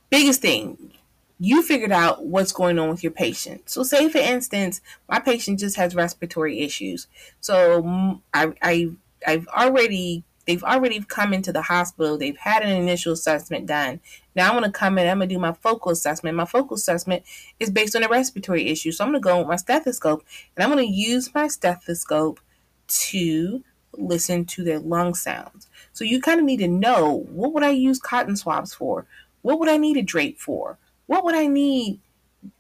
biggest 0.10 0.42
thing, 0.42 0.94
you 1.40 1.64
figured 1.64 1.92
out 1.92 2.26
what's 2.26 2.52
going 2.52 2.78
on 2.78 2.90
with 2.90 3.04
your 3.04 3.12
patient. 3.12 3.70
So, 3.70 3.84
say 3.84 4.10
for 4.10 4.20
instance, 4.20 4.82
my 5.10 5.20
patient 5.20 5.60
just 5.60 5.76
has 5.78 5.96
respiratory 5.96 6.60
issues. 6.60 7.08
So, 7.40 8.22
I, 8.34 8.54
I 8.62 8.92
I've 9.26 9.48
already 9.48 10.24
they've 10.46 10.64
already 10.64 11.02
come 11.02 11.34
into 11.34 11.52
the 11.52 11.62
hospital. 11.62 12.18
They've 12.18 12.38
had 12.38 12.64
an 12.64 12.70
initial 12.70 13.14
assessment 13.14 13.66
done. 13.66 14.00
Now 14.36 14.50
I'm 14.50 14.60
going 14.60 14.72
to 14.72 14.78
come 14.78 14.98
in. 14.98 15.08
I'm 15.08 15.20
going 15.20 15.30
to 15.30 15.36
do 15.36 15.40
my 15.40 15.54
focal 15.54 15.92
assessment. 15.92 16.36
My 16.36 16.46
focal 16.46 16.76
assessment 16.76 17.24
is 17.60 17.70
based 17.70 17.96
on 17.96 18.04
a 18.04 18.10
respiratory 18.10 18.68
issue. 18.68 18.92
So 18.92 19.04
I'm 19.04 19.12
going 19.12 19.22
to 19.22 19.26
go 19.26 19.38
with 19.40 19.48
my 19.48 19.56
stethoscope 19.56 20.24
and 20.56 20.64
I'm 20.64 20.72
going 20.72 20.86
to 20.86 20.92
use 20.92 21.34
my 21.34 21.48
stethoscope 21.48 22.40
to 22.88 23.64
listen 23.98 24.46
to 24.46 24.64
their 24.64 24.80
lung 24.80 25.14
sounds. 25.14 25.68
So 25.94 26.04
you 26.04 26.20
kind 26.20 26.40
of 26.40 26.46
need 26.46 26.58
to 26.58 26.68
know 26.68 27.26
what 27.30 27.54
would 27.54 27.64
I 27.64 27.70
use 27.70 28.00
cotton 28.00 28.36
swabs 28.36 28.74
for? 28.74 29.06
What 29.42 29.60
would 29.60 29.70
I 29.70 29.78
need 29.78 29.98
a 29.98 30.02
drape 30.02 30.40
for? 30.40 30.78
What 31.06 31.24
would 31.24 31.36
I 31.36 31.48
need 31.48 32.00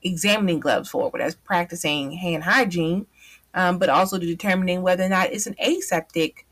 examining 0.04 0.60
gloves 0.60 0.90
for? 0.90 1.10
But 1.10 1.20
that's 1.20 1.36
practicing 1.36 2.12
hand 2.12 2.44
hygiene, 2.44 3.08
um, 3.54 3.80
but 3.80 3.90
also 3.90 4.20
to 4.20 4.26
determining 4.26 4.82
whether 4.82 5.04
or 5.04 5.10
not 5.10 5.32
it's 5.32 5.48
an 5.48 5.56
aseptic 5.60 6.46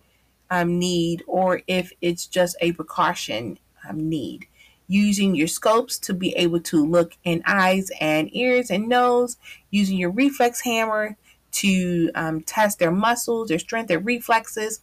um, 0.51 0.77
need 0.77 1.23
or 1.25 1.61
if 1.65 1.91
it's 2.01 2.27
just 2.27 2.55
a 2.61 2.73
precaution 2.73 3.57
um, 3.89 4.09
need. 4.09 4.45
Using 4.87 5.33
your 5.33 5.47
scopes 5.47 5.97
to 5.99 6.13
be 6.13 6.35
able 6.35 6.59
to 6.59 6.85
look 6.85 7.13
in 7.23 7.41
eyes 7.47 7.89
and 8.01 8.29
ears 8.35 8.69
and 8.69 8.89
nose, 8.89 9.37
using 9.71 9.97
your 9.97 10.11
reflex 10.11 10.61
hammer 10.61 11.17
to 11.53 12.11
um, 12.13 12.41
test 12.41 12.77
their 12.77 12.91
muscles, 12.91 13.47
their 13.47 13.59
strength, 13.59 13.87
their 13.87 13.99
reflexes. 13.99 14.81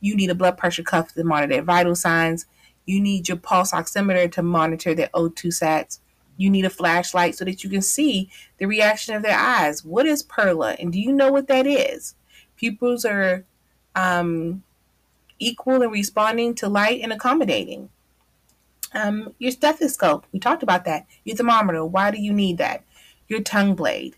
You 0.00 0.14
need 0.14 0.30
a 0.30 0.34
blood 0.36 0.56
pressure 0.56 0.84
cuff 0.84 1.12
to 1.14 1.24
monitor 1.24 1.54
their 1.54 1.62
vital 1.62 1.96
signs. 1.96 2.46
You 2.86 3.00
need 3.00 3.28
your 3.28 3.36
pulse 3.36 3.72
oximeter 3.72 4.30
to 4.32 4.42
monitor 4.42 4.94
their 4.94 5.08
O2 5.08 5.46
sats. 5.46 5.98
You 6.36 6.50
need 6.50 6.64
a 6.64 6.70
flashlight 6.70 7.34
so 7.34 7.44
that 7.44 7.64
you 7.64 7.68
can 7.68 7.82
see 7.82 8.30
the 8.58 8.66
reaction 8.66 9.16
of 9.16 9.24
their 9.24 9.36
eyes. 9.36 9.84
What 9.84 10.06
is 10.06 10.22
PERRLA? 10.22 10.76
And 10.78 10.92
do 10.92 11.00
you 11.00 11.12
know 11.12 11.32
what 11.32 11.48
that 11.48 11.66
is? 11.66 12.14
Pupils 12.56 13.04
are 13.04 13.44
um, 13.96 14.62
equal 15.38 15.82
in 15.82 15.90
responding 15.90 16.54
to 16.56 16.68
light 16.68 17.00
and 17.02 17.12
accommodating. 17.12 17.90
Um, 18.94 19.34
your 19.38 19.52
stethoscope, 19.52 20.26
we 20.32 20.38
talked 20.38 20.62
about 20.62 20.84
that. 20.86 21.06
Your 21.24 21.36
thermometer, 21.36 21.84
why 21.84 22.10
do 22.10 22.20
you 22.20 22.32
need 22.32 22.58
that? 22.58 22.84
Your 23.28 23.40
tongue 23.40 23.74
blade. 23.74 24.16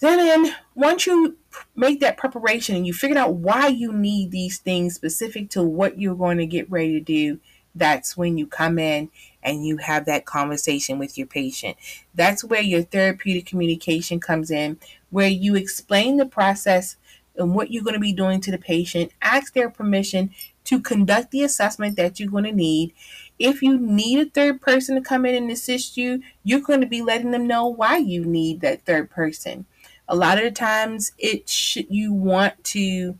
Then, 0.00 0.54
once 0.74 1.06
you 1.06 1.36
make 1.76 2.00
that 2.00 2.16
preparation 2.16 2.74
and 2.74 2.86
you 2.86 2.92
figured 2.92 3.16
out 3.16 3.34
why 3.34 3.68
you 3.68 3.92
need 3.92 4.30
these 4.32 4.58
things 4.58 4.94
specific 4.94 5.48
to 5.50 5.62
what 5.62 6.00
you're 6.00 6.16
going 6.16 6.38
to 6.38 6.46
get 6.46 6.70
ready 6.70 6.92
to 6.94 7.00
do, 7.00 7.38
that's 7.74 8.16
when 8.16 8.36
you 8.36 8.46
come 8.46 8.78
in 8.78 9.10
and 9.42 9.64
you 9.64 9.78
have 9.78 10.04
that 10.06 10.26
conversation 10.26 10.98
with 10.98 11.16
your 11.16 11.26
patient. 11.26 11.76
That's 12.14 12.44
where 12.44 12.60
your 12.60 12.82
therapeutic 12.82 13.46
communication 13.46 14.20
comes 14.20 14.50
in, 14.50 14.78
where 15.10 15.28
you 15.28 15.54
explain 15.54 16.16
the 16.16 16.26
process 16.26 16.96
and 17.36 17.54
what 17.54 17.70
you're 17.70 17.82
going 17.82 17.94
to 17.94 18.00
be 18.00 18.12
doing 18.12 18.40
to 18.40 18.50
the 18.50 18.58
patient, 18.58 19.12
ask 19.22 19.54
their 19.54 19.70
permission 19.70 20.30
to 20.64 20.80
conduct 20.80 21.30
the 21.30 21.42
assessment 21.42 21.96
that 21.96 22.20
you're 22.20 22.30
going 22.30 22.44
to 22.44 22.52
need. 22.52 22.94
If 23.38 23.62
you 23.62 23.78
need 23.78 24.18
a 24.20 24.30
third 24.30 24.60
person 24.60 24.94
to 24.94 25.00
come 25.00 25.26
in 25.26 25.34
and 25.34 25.50
assist 25.50 25.96
you, 25.96 26.22
you're 26.44 26.60
going 26.60 26.80
to 26.80 26.86
be 26.86 27.02
letting 27.02 27.30
them 27.30 27.46
know 27.46 27.66
why 27.66 27.96
you 27.96 28.24
need 28.24 28.60
that 28.60 28.84
third 28.84 29.10
person. 29.10 29.66
A 30.08 30.14
lot 30.16 30.38
of 30.38 30.44
the 30.44 30.50
times, 30.50 31.12
it 31.18 31.76
you 31.88 32.12
want 32.12 32.62
to 32.64 33.18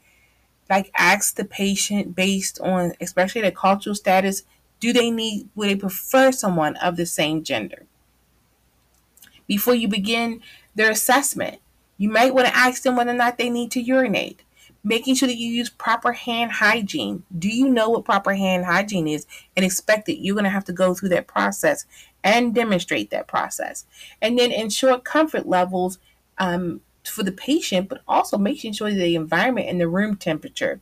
like 0.71 0.90
ask 0.97 1.37
the 1.37 1.45
patient 1.45 2.14
based 2.14 2.61
on 2.61 2.92
especially 3.00 3.42
their 3.42 3.50
cultural 3.50 3.95
status 3.95 4.42
do 4.81 4.92
they 4.92 5.11
need 5.11 5.49
would 5.54 5.69
they 5.69 5.76
prefer 5.76 6.33
someone 6.33 6.76
of 6.76 6.97
the 6.97 7.07
same 7.07 7.42
gender 7.45 7.87
before 9.47 9.75
you 9.75 9.88
begin 9.88 10.40
their 10.75 10.90
assessment 10.90 11.59
you 12.03 12.11
might 12.11 12.35
want 12.35 12.49
to 12.49 12.57
ask 12.57 12.83
them 12.83 12.97
whether 12.97 13.13
or 13.13 13.15
not 13.15 13.39
they 13.39 13.49
need 13.49 13.71
to 13.71 13.81
urinate. 13.81 14.43
Making 14.83 15.15
sure 15.15 15.29
that 15.29 15.37
you 15.37 15.47
use 15.47 15.71
proper 15.71 16.13
hand 16.13 16.51
hygiene. 16.51 17.23
Do 17.39 17.49
you 17.49 17.69
know 17.69 17.91
what 17.91 18.05
proper 18.05 18.35
hand 18.35 18.65
hygiene 18.65 19.07
is 19.07 19.25
and 19.57 19.65
expect 19.65 20.07
that 20.07 20.21
you're 20.21 20.35
going 20.35 20.43
to 20.43 20.51
have 20.51 20.65
to 20.65 20.73
go 20.73 20.95
through 20.95 21.11
that 21.11 21.29
process 21.29 21.87
and 22.25 22.57
demonstrate 22.57 23.11
that 23.11 23.29
process. 23.29 23.87
And 24.21 24.37
then 24.37 24.51
ensure 24.51 24.99
comfort 24.99 25.47
levels 25.47 26.01
um, 26.39 26.81
for 27.05 27.23
the 27.23 27.31
patient, 27.31 27.89
but 27.89 28.03
also 28.09 28.37
making 28.37 28.73
sure 28.73 28.91
the 28.91 29.15
environment 29.15 29.69
and 29.69 29.81
the 29.81 29.87
room 29.87 30.17
temperature 30.17 30.81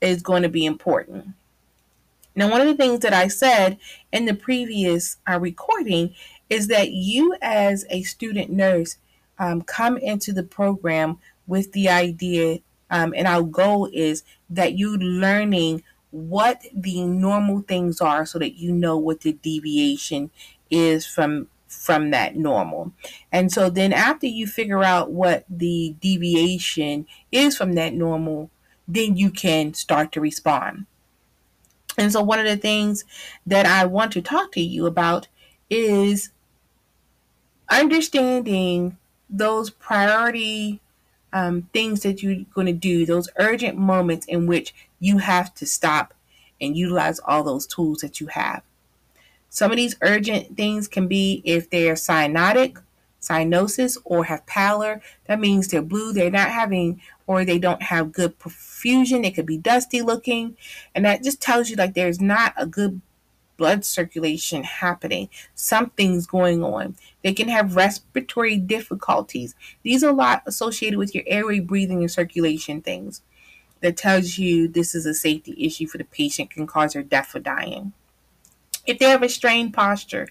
is 0.00 0.22
going 0.22 0.44
to 0.44 0.48
be 0.48 0.64
important. 0.64 1.30
Now, 2.36 2.48
one 2.48 2.60
of 2.60 2.68
the 2.68 2.76
things 2.76 3.00
that 3.00 3.12
I 3.12 3.26
said 3.26 3.78
in 4.12 4.26
the 4.26 4.34
previous 4.34 5.16
uh, 5.28 5.40
recording 5.40 6.14
is 6.48 6.68
that 6.68 6.92
you, 6.92 7.34
as 7.42 7.84
a 7.90 8.04
student 8.04 8.52
nurse, 8.52 8.98
um, 9.38 9.62
come 9.62 9.96
into 9.96 10.32
the 10.32 10.42
program 10.42 11.18
with 11.46 11.72
the 11.72 11.88
idea, 11.88 12.60
um, 12.90 13.12
and 13.16 13.26
our 13.26 13.42
goal 13.42 13.88
is 13.92 14.22
that 14.50 14.78
you're 14.78 14.98
learning 14.98 15.82
what 16.10 16.62
the 16.74 17.02
normal 17.04 17.62
things 17.62 18.00
are 18.00 18.26
so 18.26 18.38
that 18.38 18.54
you 18.54 18.70
know 18.70 18.98
what 18.98 19.20
the 19.22 19.32
deviation 19.32 20.30
is 20.70 21.06
from 21.06 21.48
from 21.68 22.10
that 22.10 22.36
normal. 22.36 22.92
And 23.32 23.50
so 23.50 23.70
then 23.70 23.94
after 23.94 24.26
you 24.26 24.46
figure 24.46 24.84
out 24.84 25.10
what 25.10 25.44
the 25.48 25.96
deviation 26.00 27.06
is 27.32 27.56
from 27.56 27.72
that 27.74 27.94
normal, 27.94 28.50
then 28.86 29.16
you 29.16 29.30
can 29.30 29.72
start 29.72 30.12
to 30.12 30.20
respond. 30.20 30.84
And 31.96 32.12
so 32.12 32.22
one 32.22 32.38
of 32.38 32.46
the 32.46 32.56
things 32.56 33.04
that 33.46 33.66
I 33.66 33.86
want 33.86 34.12
to 34.12 34.22
talk 34.22 34.52
to 34.52 34.60
you 34.60 34.86
about 34.86 35.28
is 35.70 36.30
understanding 37.70 38.98
those 39.32 39.70
priority 39.70 40.80
um, 41.32 41.68
things 41.72 42.02
that 42.02 42.22
you're 42.22 42.44
going 42.54 42.66
to 42.66 42.72
do, 42.72 43.06
those 43.06 43.28
urgent 43.36 43.78
moments 43.78 44.26
in 44.26 44.46
which 44.46 44.74
you 45.00 45.18
have 45.18 45.54
to 45.54 45.66
stop 45.66 46.14
and 46.60 46.76
utilize 46.76 47.18
all 47.20 47.42
those 47.42 47.66
tools 47.66 47.98
that 47.98 48.20
you 48.20 48.28
have. 48.28 48.62
Some 49.48 49.70
of 49.70 49.76
these 49.76 49.96
urgent 50.02 50.56
things 50.56 50.86
can 50.88 51.08
be 51.08 51.42
if 51.44 51.68
they're 51.68 51.94
cyanotic, 51.94 52.78
cyanosis, 53.20 53.98
or 54.04 54.24
have 54.24 54.46
pallor. 54.46 55.00
That 55.26 55.40
means 55.40 55.68
they're 55.68 55.82
blue, 55.82 56.12
they're 56.12 56.30
not 56.30 56.50
having, 56.50 57.00
or 57.26 57.44
they 57.44 57.58
don't 57.58 57.82
have 57.82 58.12
good 58.12 58.38
perfusion. 58.38 59.24
It 59.24 59.34
could 59.34 59.46
be 59.46 59.58
dusty 59.58 60.02
looking. 60.02 60.56
And 60.94 61.04
that 61.04 61.22
just 61.22 61.40
tells 61.40 61.70
you 61.70 61.76
like 61.76 61.94
there's 61.94 62.20
not 62.20 62.54
a 62.56 62.66
good 62.66 63.00
blood 63.56 63.84
circulation 63.84 64.64
happening. 64.64 65.28
Something's 65.54 66.26
going 66.26 66.62
on. 66.64 66.96
They 67.22 67.32
can 67.32 67.48
have 67.48 67.76
respiratory 67.76 68.56
difficulties. 68.56 69.54
These 69.82 70.02
are 70.04 70.10
a 70.10 70.14
lot 70.14 70.42
associated 70.46 70.98
with 70.98 71.14
your 71.14 71.24
airway, 71.26 71.60
breathing, 71.60 72.00
and 72.00 72.10
circulation 72.10 72.82
things. 72.82 73.22
That 73.80 73.96
tells 73.96 74.38
you 74.38 74.68
this 74.68 74.94
is 74.94 75.06
a 75.06 75.14
safety 75.14 75.56
issue 75.58 75.88
for 75.88 75.98
the 75.98 76.04
patient, 76.04 76.50
can 76.50 76.68
cause 76.68 76.92
their 76.92 77.02
death 77.02 77.34
or 77.34 77.40
dying 77.40 77.92
if 78.86 78.98
they 78.98 79.06
have 79.06 79.22
a 79.22 79.28
strained 79.28 79.74
posture, 79.74 80.28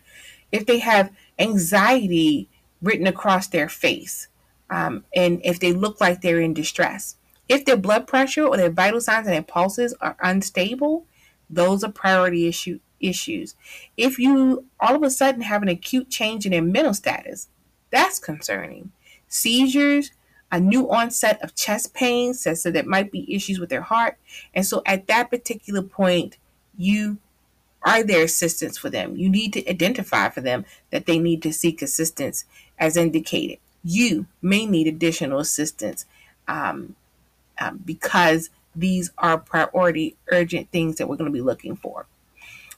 if 0.52 0.66
they 0.66 0.80
have 0.80 1.12
anxiety 1.40 2.50
written 2.82 3.08
across 3.08 3.48
their 3.48 3.70
face, 3.70 4.28
um, 4.70 5.04
and 5.16 5.42
if 5.44 5.60
they 5.60 5.74
look 5.74 6.02
like 6.02 6.22
they're 6.22 6.42
in 6.42 6.54
distress, 6.54 7.18
if 7.48 7.66
their 7.66 7.78
blood 7.78 8.08
pressure 8.08 8.46
or 8.46 8.58
their 8.58 8.70
vital 8.72 9.02
signs 9.02 9.28
and 9.28 9.36
their 9.36 9.44
pulses 9.44 9.94
are 10.02 10.16
unstable, 10.22 11.06
those 11.50 11.84
are 11.84 11.92
priority 11.92 12.48
issue 12.48 12.80
issues. 13.02 13.56
If 13.98 14.20
you 14.20 14.66
all 14.80 14.96
of 14.96 15.04
a 15.04 15.10
sudden 15.10 15.42
have 15.42 15.62
an 15.62 15.70
acute 15.70 16.10
change 16.10 16.46
in 16.46 16.52
their 16.52 16.62
mental 16.62 16.94
status, 16.94 17.48
that's 17.90 18.20
concerning. 18.20 18.92
Seizures, 19.28 20.12
a 20.52 20.60
new 20.60 20.90
onset 20.90 21.42
of 21.42 21.56
chest 21.56 21.94
pain 21.94 22.34
says 22.34 22.64
that 22.64 22.74
there 22.74 22.84
might 22.84 23.12
be 23.12 23.34
issues 23.34 23.60
with 23.60 23.70
their 23.70 23.82
heart. 23.82 24.18
And 24.54 24.66
so 24.66 24.82
at 24.86 25.08
that 25.08 25.30
particular 25.30 25.82
point, 25.82 26.38
you 26.78 27.18
are 27.84 28.04
there 28.04 28.24
assistance 28.24 28.78
for 28.78 28.90
them? 28.90 29.16
You 29.16 29.30
need 29.30 29.54
to 29.54 29.68
identify 29.68 30.30
for 30.30 30.42
them 30.42 30.66
that 30.92 31.06
they 31.06 31.18
need 31.18 31.42
to 31.44 31.54
seek 31.54 31.82
assistance 31.82 32.46
as 32.78 32.96
indicated. 32.96 33.58
You 33.84 34.28
may 34.42 34.66
need 34.66 34.88
additional 34.88 35.40
assistance 35.40 36.06
um, 36.48 36.96
um, 37.60 37.82
because 37.84 38.50
these 38.76 39.12
are 39.18 39.38
priority, 39.38 40.16
urgent 40.32 40.70
things 40.72 40.98
that 40.98 41.08
we're 41.08 41.16
going 41.16 41.32
to 41.32 41.34
be 41.34 41.42
looking 41.42 41.76
for. 41.76 42.06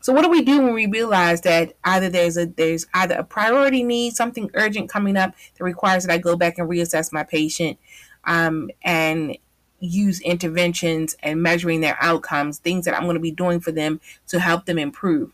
So 0.03 0.11
what 0.11 0.23
do 0.23 0.29
we 0.29 0.41
do 0.41 0.61
when 0.61 0.73
we 0.73 0.85
realize 0.85 1.39
that 1.41 1.77
either 1.85 2.09
there's 2.09 2.35
a 2.35 2.45
there's 2.45 2.85
either 2.93 3.15
a 3.15 3.23
priority 3.23 3.83
need, 3.83 4.17
something 4.17 4.51
urgent 4.53 4.89
coming 4.89 5.15
up 5.15 5.33
that 5.57 5.63
requires 5.63 6.03
that 6.03 6.11
I 6.11 6.17
go 6.17 6.35
back 6.35 6.57
and 6.57 6.69
reassess 6.69 7.13
my 7.13 7.23
patient, 7.23 7.79
um, 8.25 8.69
and 8.83 9.37
use 9.79 10.19
interventions 10.19 11.15
and 11.23 11.41
measuring 11.41 11.79
their 11.79 11.97
outcomes, 12.01 12.57
things 12.57 12.83
that 12.83 12.93
I'm 12.93 13.03
going 13.03 13.13
to 13.15 13.21
be 13.21 13.31
doing 13.31 13.61
for 13.61 13.71
them 13.71 14.01
to 14.27 14.41
help 14.41 14.65
them 14.65 14.77
improve. 14.77 15.31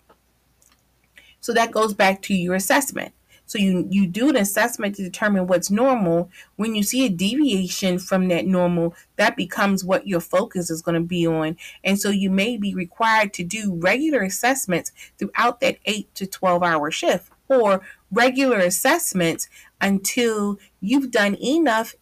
So 1.41 1.51
that 1.53 1.71
goes 1.71 1.95
back 1.95 2.21
to 2.23 2.35
your 2.35 2.53
assessment. 2.53 3.11
So 3.49 3.57
you 3.57 3.87
you 3.89 4.05
do 4.05 4.29
an 4.29 4.35
assessment 4.35 4.95
to 4.95 5.03
determine 5.03 5.47
what's 5.47 5.71
normal. 5.71 6.29
When 6.55 6.75
you 6.75 6.83
see 6.83 7.03
a 7.07 7.09
deviation 7.09 7.97
from 7.97 8.27
that 8.27 8.45
normal, 8.45 8.93
that 9.15 9.35
becomes 9.35 9.83
what 9.83 10.07
your 10.07 10.19
focus 10.19 10.69
is 10.69 10.83
going 10.83 11.01
to 11.01 11.07
be 11.07 11.25
on. 11.25 11.57
And 11.83 11.99
so 11.99 12.11
you 12.11 12.29
may 12.29 12.57
be 12.57 12.75
required 12.75 13.33
to 13.33 13.43
do 13.43 13.73
regular 13.73 14.21
assessments 14.21 14.91
throughout 15.17 15.61
that 15.61 15.79
8 15.85 16.13
to 16.13 16.27
12 16.27 16.61
hour 16.61 16.91
shift 16.91 17.31
or 17.47 17.81
regular 18.11 18.59
assessments 18.59 19.49
until 19.81 20.59
you've 20.79 21.09
done 21.09 21.33
enough 21.41 21.95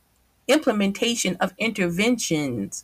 implementation 0.49 1.37
of 1.37 1.53
interventions 1.57 2.83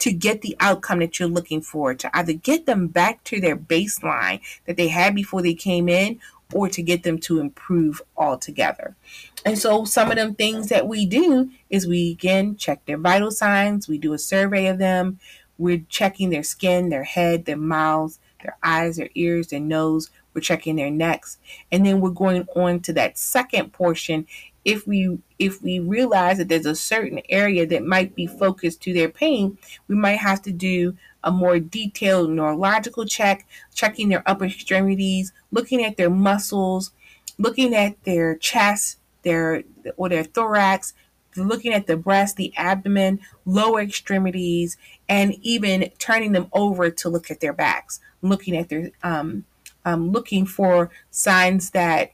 to 0.00 0.12
get 0.12 0.42
the 0.42 0.56
outcome 0.60 0.98
that 0.98 1.18
you're 1.18 1.28
looking 1.28 1.62
for, 1.62 1.94
to 1.94 2.14
either 2.14 2.32
get 2.34 2.66
them 2.66 2.88
back 2.88 3.24
to 3.24 3.40
their 3.40 3.56
baseline 3.56 4.40
that 4.66 4.76
they 4.76 4.88
had 4.88 5.14
before 5.14 5.40
they 5.40 5.54
came 5.54 5.88
in 5.88 6.20
or 6.52 6.68
to 6.68 6.82
get 6.82 7.02
them 7.02 7.18
to 7.18 7.40
improve 7.40 8.02
altogether. 8.16 8.96
And 9.44 9.58
so 9.58 9.84
some 9.84 10.10
of 10.10 10.16
them 10.16 10.34
things 10.34 10.68
that 10.68 10.86
we 10.86 11.06
do 11.06 11.50
is 11.70 11.86
we 11.86 12.10
again 12.12 12.56
check 12.56 12.84
their 12.86 12.98
vital 12.98 13.30
signs, 13.30 13.88
we 13.88 13.98
do 13.98 14.12
a 14.12 14.18
survey 14.18 14.66
of 14.66 14.78
them, 14.78 15.18
we're 15.58 15.84
checking 15.88 16.30
their 16.30 16.42
skin, 16.42 16.88
their 16.88 17.04
head, 17.04 17.44
their 17.44 17.56
mouths, 17.56 18.18
their 18.42 18.56
eyes, 18.62 18.96
their 18.96 19.10
ears, 19.14 19.48
their 19.48 19.60
nose, 19.60 20.10
we're 20.34 20.40
checking 20.40 20.76
their 20.76 20.90
necks, 20.90 21.38
and 21.70 21.84
then 21.84 22.00
we're 22.00 22.10
going 22.10 22.46
on 22.56 22.80
to 22.80 22.92
that 22.94 23.18
second 23.18 23.72
portion. 23.72 24.26
If 24.64 24.86
we 24.86 25.18
if 25.38 25.62
we 25.62 25.80
realize 25.80 26.38
that 26.38 26.48
there's 26.48 26.66
a 26.66 26.74
certain 26.74 27.20
area 27.28 27.66
that 27.66 27.84
might 27.84 28.14
be 28.14 28.26
focused 28.26 28.80
to 28.82 28.92
their 28.92 29.08
pain, 29.08 29.58
we 29.88 29.96
might 29.96 30.18
have 30.18 30.40
to 30.42 30.52
do 30.52 30.96
a 31.24 31.30
more 31.30 31.58
detailed 31.58 32.30
neurological 32.30 33.04
check, 33.04 33.46
checking 33.74 34.08
their 34.08 34.22
upper 34.26 34.46
extremities, 34.46 35.32
looking 35.50 35.84
at 35.84 35.96
their 35.96 36.10
muscles, 36.10 36.92
looking 37.38 37.74
at 37.74 38.02
their 38.04 38.36
chest, 38.36 38.98
their 39.22 39.62
or 39.96 40.08
their 40.08 40.24
thorax, 40.24 40.94
looking 41.36 41.72
at 41.72 41.86
the 41.86 41.96
breast, 41.96 42.36
the 42.36 42.52
abdomen, 42.56 43.20
lower 43.44 43.80
extremities, 43.80 44.76
and 45.08 45.34
even 45.42 45.90
turning 45.98 46.32
them 46.32 46.48
over 46.52 46.90
to 46.90 47.08
look 47.08 47.30
at 47.30 47.40
their 47.40 47.52
backs, 47.52 48.00
looking 48.20 48.56
at 48.56 48.68
their 48.68 48.90
um, 49.02 49.44
um, 49.84 50.12
looking 50.12 50.46
for 50.46 50.90
signs 51.10 51.70
that 51.70 52.12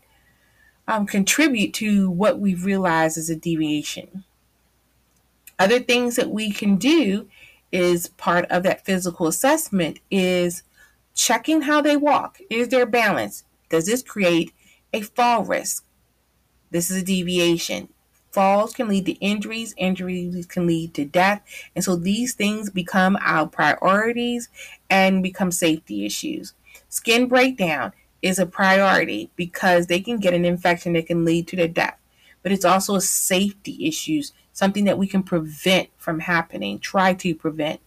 um, 0.86 1.06
contribute 1.06 1.74
to 1.74 2.10
what 2.10 2.38
we've 2.38 2.64
realized 2.64 3.18
as 3.18 3.28
a 3.28 3.36
deviation. 3.36 4.24
Other 5.58 5.80
things 5.80 6.16
that 6.16 6.30
we 6.30 6.50
can 6.52 6.76
do 6.76 7.28
is 7.72 8.08
part 8.08 8.44
of 8.50 8.62
that 8.62 8.84
physical 8.84 9.26
assessment 9.26 9.98
is 10.10 10.62
checking 11.14 11.62
how 11.62 11.80
they 11.80 11.96
walk. 11.96 12.38
Is 12.50 12.68
there 12.68 12.86
balance? 12.86 13.44
Does 13.68 13.86
this 13.86 14.02
create 14.02 14.52
a 14.92 15.02
fall 15.02 15.44
risk? 15.44 15.84
This 16.70 16.90
is 16.90 17.02
a 17.02 17.04
deviation. 17.04 17.88
Falls 18.30 18.72
can 18.74 18.88
lead 18.88 19.06
to 19.06 19.12
injuries, 19.12 19.74
injuries 19.76 20.46
can 20.46 20.66
lead 20.66 20.94
to 20.94 21.04
death. 21.04 21.42
And 21.74 21.82
so 21.82 21.96
these 21.96 22.34
things 22.34 22.70
become 22.70 23.18
our 23.20 23.46
priorities 23.46 24.48
and 24.90 25.22
become 25.22 25.50
safety 25.50 26.04
issues. 26.04 26.54
Skin 26.88 27.26
breakdown 27.26 27.92
is 28.22 28.38
a 28.38 28.46
priority 28.46 29.30
because 29.36 29.86
they 29.86 30.00
can 30.00 30.18
get 30.18 30.34
an 30.34 30.44
infection 30.44 30.92
that 30.92 31.06
can 31.06 31.24
lead 31.24 31.48
to 31.48 31.56
their 31.56 31.68
death. 31.68 31.98
But 32.42 32.52
it's 32.52 32.64
also 32.64 32.94
a 32.94 33.00
safety 33.00 33.86
issues, 33.86 34.32
something 34.58 34.86
that 34.86 34.98
we 34.98 35.06
can 35.06 35.22
prevent 35.22 35.88
from 35.98 36.18
happening, 36.18 36.80
try 36.80 37.14
to 37.14 37.32
prevent 37.32 37.78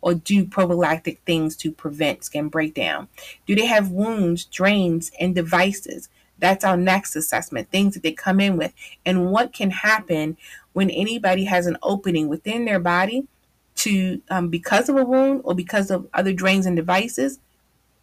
or 0.00 0.14
do 0.14 0.44
prophylactic 0.44 1.18
things 1.26 1.56
to 1.56 1.72
prevent 1.72 2.22
skin 2.22 2.48
breakdown. 2.48 3.08
Do 3.46 3.56
they 3.56 3.66
have 3.66 3.90
wounds, 3.90 4.44
drains, 4.44 5.10
and 5.18 5.34
devices? 5.34 6.08
That's 6.38 6.64
our 6.64 6.76
next 6.76 7.16
assessment, 7.16 7.72
things 7.72 7.94
that 7.94 8.04
they 8.04 8.12
come 8.12 8.38
in 8.38 8.56
with, 8.56 8.72
and 9.04 9.32
what 9.32 9.52
can 9.52 9.72
happen 9.72 10.36
when 10.72 10.88
anybody 10.90 11.46
has 11.46 11.66
an 11.66 11.76
opening 11.82 12.28
within 12.28 12.64
their 12.64 12.78
body 12.78 13.26
to 13.74 14.22
um, 14.30 14.50
because 14.50 14.88
of 14.88 14.96
a 14.96 15.04
wound 15.04 15.40
or 15.42 15.56
because 15.56 15.90
of 15.90 16.06
other 16.14 16.32
drains 16.32 16.64
and 16.64 16.76
devices. 16.76 17.40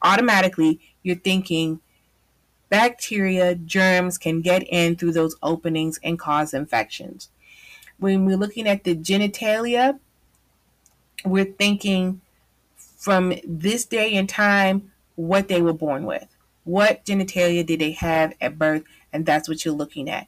Automatically, 0.01 0.81
you're 1.01 1.15
thinking 1.15 1.79
bacteria, 2.67 3.55
germs 3.55 4.17
can 4.17 4.41
get 4.41 4.63
in 4.63 4.97
through 4.97 5.13
those 5.13 5.37
openings 5.41 5.97
and 6.03 6.19
cause 6.19 6.53
infections. 6.53 7.29
When 7.99 8.25
we're 8.25 8.37
looking 8.37 8.67
at 8.67 8.83
the 8.83 8.95
genitalia, 8.95 9.99
we're 11.25 11.45
thinking 11.45 12.21
from 12.97 13.33
this 13.45 13.85
day 13.85 14.15
and 14.15 14.27
time 14.29 14.91
what 15.15 15.47
they 15.47 15.61
were 15.61 15.73
born 15.73 16.05
with. 16.05 16.27
What 16.63 17.05
genitalia 17.05 17.65
did 17.65 17.79
they 17.79 17.91
have 17.91 18.33
at 18.41 18.59
birth? 18.59 18.83
And 19.13 19.25
that's 19.25 19.47
what 19.47 19.63
you're 19.63 19.73
looking 19.73 20.09
at. 20.09 20.27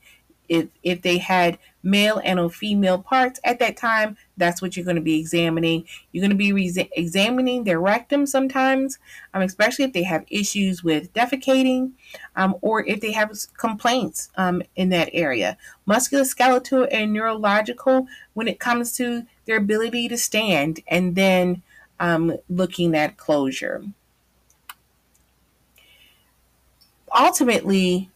If 0.49 0.67
if 0.83 1.01
they 1.01 1.19
had 1.19 1.57
male 1.83 2.19
and 2.23 2.39
or 2.39 2.49
female 2.49 2.97
parts 2.97 3.39
at 3.43 3.59
that 3.59 3.77
time, 3.77 4.17
that's 4.35 4.61
what 4.61 4.75
you're 4.75 4.85
going 4.85 4.95
to 4.95 5.01
be 5.01 5.19
examining. 5.19 5.85
You're 6.11 6.21
going 6.21 6.31
to 6.31 6.35
be 6.35 6.51
re- 6.51 6.89
examining 6.93 7.63
their 7.63 7.79
rectum 7.79 8.25
sometimes, 8.25 8.99
um, 9.33 9.41
especially 9.41 9.85
if 9.85 9.93
they 9.93 10.03
have 10.03 10.25
issues 10.29 10.83
with 10.83 11.13
defecating 11.13 11.91
um, 12.35 12.55
or 12.61 12.85
if 12.85 12.99
they 12.99 13.11
have 13.13 13.31
complaints 13.57 14.29
um, 14.35 14.61
in 14.75 14.89
that 14.89 15.09
area. 15.13 15.57
Musculoskeletal 15.87 16.87
and 16.91 17.13
neurological, 17.13 18.07
when 18.33 18.47
it 18.47 18.59
comes 18.59 18.95
to 18.97 19.25
their 19.45 19.57
ability 19.57 20.09
to 20.09 20.17
stand, 20.17 20.81
and 20.87 21.15
then 21.15 21.61
um, 21.99 22.35
looking 22.49 22.95
at 22.95 23.17
closure. 23.17 23.83
Ultimately, 27.17 28.09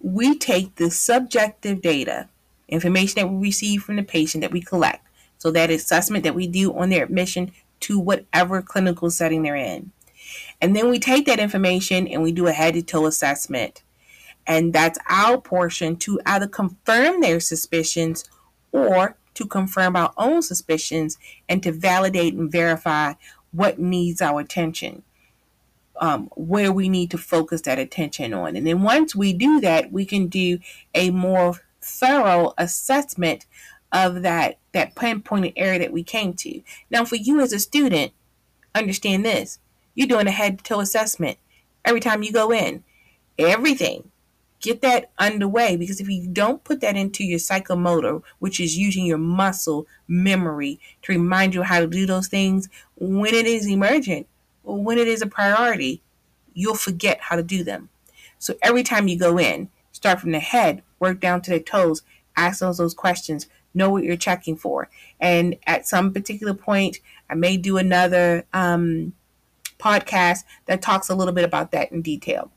we 0.00 0.36
take 0.36 0.76
the 0.76 0.90
subjective 0.90 1.82
data, 1.82 2.28
information 2.68 3.20
that 3.20 3.28
we 3.28 3.48
receive 3.48 3.82
from 3.82 3.96
the 3.96 4.02
patient 4.02 4.42
that 4.42 4.52
we 4.52 4.60
collect, 4.60 5.06
so 5.38 5.50
that 5.50 5.70
assessment 5.70 6.24
that 6.24 6.34
we 6.34 6.46
do 6.46 6.72
on 6.76 6.90
their 6.90 7.04
admission 7.04 7.52
to 7.80 7.98
whatever 7.98 8.62
clinical 8.62 9.10
setting 9.10 9.42
they're 9.42 9.56
in. 9.56 9.92
And 10.60 10.76
then 10.76 10.90
we 10.90 10.98
take 10.98 11.26
that 11.26 11.40
information 11.40 12.06
and 12.06 12.22
we 12.22 12.32
do 12.32 12.46
a 12.46 12.52
head 12.52 12.74
to 12.74 12.82
toe 12.82 13.06
assessment. 13.06 13.82
And 14.46 14.72
that's 14.72 14.98
our 15.08 15.40
portion 15.40 15.96
to 15.96 16.20
either 16.26 16.46
confirm 16.46 17.20
their 17.20 17.40
suspicions 17.40 18.24
or 18.72 19.16
to 19.34 19.46
confirm 19.46 19.96
our 19.96 20.12
own 20.16 20.42
suspicions 20.42 21.18
and 21.48 21.62
to 21.62 21.72
validate 21.72 22.34
and 22.34 22.50
verify 22.50 23.14
what 23.52 23.78
needs 23.78 24.20
our 24.20 24.40
attention, 24.40 25.02
um, 26.00 26.30
where 26.34 26.72
we 26.72 26.88
need 26.88 27.10
to 27.10 27.18
focus 27.18 27.60
that 27.62 27.78
attention 27.78 28.34
on. 28.34 28.56
And 28.56 28.66
then 28.66 28.82
once 28.82 29.14
we 29.14 29.32
do 29.32 29.60
that, 29.60 29.92
we 29.92 30.04
can 30.04 30.26
do 30.26 30.58
a 30.94 31.10
more 31.10 31.60
thorough 31.80 32.52
assessment 32.58 33.46
of 33.92 34.22
that 34.22 34.58
that 34.72 34.94
pinpointed 34.94 35.52
area 35.56 35.80
that 35.80 35.92
we 35.92 36.02
came 36.02 36.32
to. 36.32 36.62
Now, 36.90 37.04
for 37.04 37.16
you 37.16 37.40
as 37.40 37.52
a 37.52 37.58
student, 37.58 38.12
understand 38.74 39.24
this: 39.24 39.58
you're 39.94 40.08
doing 40.08 40.26
a 40.26 40.32
head-to-toe 40.32 40.80
assessment 40.80 41.38
every 41.84 42.00
time 42.00 42.22
you 42.22 42.32
go 42.32 42.52
in. 42.52 42.82
Everything 43.38 44.10
get 44.60 44.82
that 44.82 45.10
underway 45.18 45.76
because 45.76 46.00
if 46.00 46.08
you 46.08 46.28
don't 46.28 46.62
put 46.64 46.80
that 46.80 46.96
into 46.96 47.24
your 47.24 47.38
psychomotor, 47.38 48.22
which 48.38 48.60
is 48.60 48.76
using 48.76 49.06
your 49.06 49.18
muscle 49.18 49.86
memory 50.06 50.78
to 51.02 51.12
remind 51.12 51.54
you 51.54 51.62
how 51.62 51.80
to 51.80 51.86
do 51.86 52.06
those 52.06 52.28
things 52.28 52.68
when 52.96 53.34
it 53.34 53.46
is 53.46 53.66
emergent 53.66 54.26
or 54.64 54.82
when 54.82 54.98
it 54.98 55.08
is 55.08 55.22
a 55.22 55.26
priority, 55.26 56.02
you'll 56.52 56.74
forget 56.74 57.20
how 57.20 57.36
to 57.36 57.42
do 57.42 57.64
them. 57.64 57.88
So 58.38 58.54
every 58.62 58.82
time 58.82 59.08
you 59.08 59.18
go 59.18 59.38
in, 59.38 59.70
start 59.92 60.20
from 60.20 60.32
the 60.32 60.40
head, 60.40 60.82
work 60.98 61.20
down 61.20 61.42
to 61.42 61.50
the 61.50 61.60
toes, 61.60 62.02
ask 62.36 62.60
those, 62.60 62.78
those 62.78 62.94
questions, 62.94 63.46
know 63.74 63.90
what 63.90 64.02
you're 64.02 64.16
checking 64.16 64.56
for. 64.56 64.88
And 65.20 65.56
at 65.66 65.86
some 65.86 66.12
particular 66.12 66.54
point, 66.54 66.98
I 67.28 67.34
may 67.34 67.56
do 67.56 67.76
another 67.76 68.46
um, 68.52 69.12
podcast 69.78 70.44
that 70.66 70.82
talks 70.82 71.08
a 71.08 71.14
little 71.14 71.34
bit 71.34 71.44
about 71.44 71.70
that 71.72 71.92
in 71.92 72.02
detail. 72.02 72.50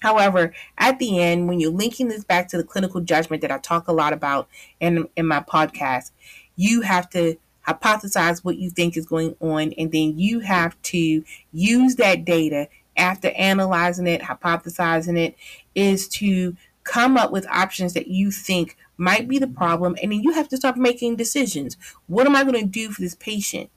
However, 0.00 0.54
at 0.76 0.98
the 0.98 1.18
end, 1.18 1.48
when 1.48 1.58
you're 1.58 1.72
linking 1.72 2.08
this 2.08 2.22
back 2.22 2.48
to 2.48 2.56
the 2.56 2.62
clinical 2.62 3.00
judgment 3.00 3.42
that 3.42 3.50
I 3.50 3.58
talk 3.58 3.88
a 3.88 3.92
lot 3.92 4.12
about 4.12 4.48
in, 4.78 5.08
in 5.16 5.26
my 5.26 5.40
podcast, 5.40 6.12
you 6.54 6.82
have 6.82 7.10
to 7.10 7.36
hypothesize 7.68 8.44
what 8.44 8.56
you 8.56 8.70
think 8.70 8.96
is 8.96 9.06
going 9.06 9.36
on, 9.40 9.72
and 9.72 9.92
then 9.92 10.18
you 10.18 10.40
have 10.40 10.80
to 10.82 11.22
use 11.52 11.96
that 11.96 12.24
data 12.24 12.68
after 12.96 13.30
analyzing 13.30 14.06
it, 14.06 14.22
hypothesizing 14.22 15.18
it, 15.18 15.36
is 15.74 16.08
to 16.08 16.56
come 16.84 17.16
up 17.16 17.30
with 17.30 17.46
options 17.48 17.92
that 17.92 18.08
you 18.08 18.30
think 18.30 18.76
might 18.96 19.28
be 19.28 19.38
the 19.38 19.46
problem, 19.46 19.96
and 20.02 20.10
then 20.10 20.20
you 20.22 20.32
have 20.32 20.48
to 20.48 20.56
start 20.56 20.76
making 20.76 21.16
decisions. 21.16 21.76
What 22.06 22.26
am 22.26 22.34
I 22.34 22.42
going 22.42 22.60
to 22.60 22.66
do 22.66 22.90
for 22.90 23.02
this 23.02 23.14
patient? 23.14 23.70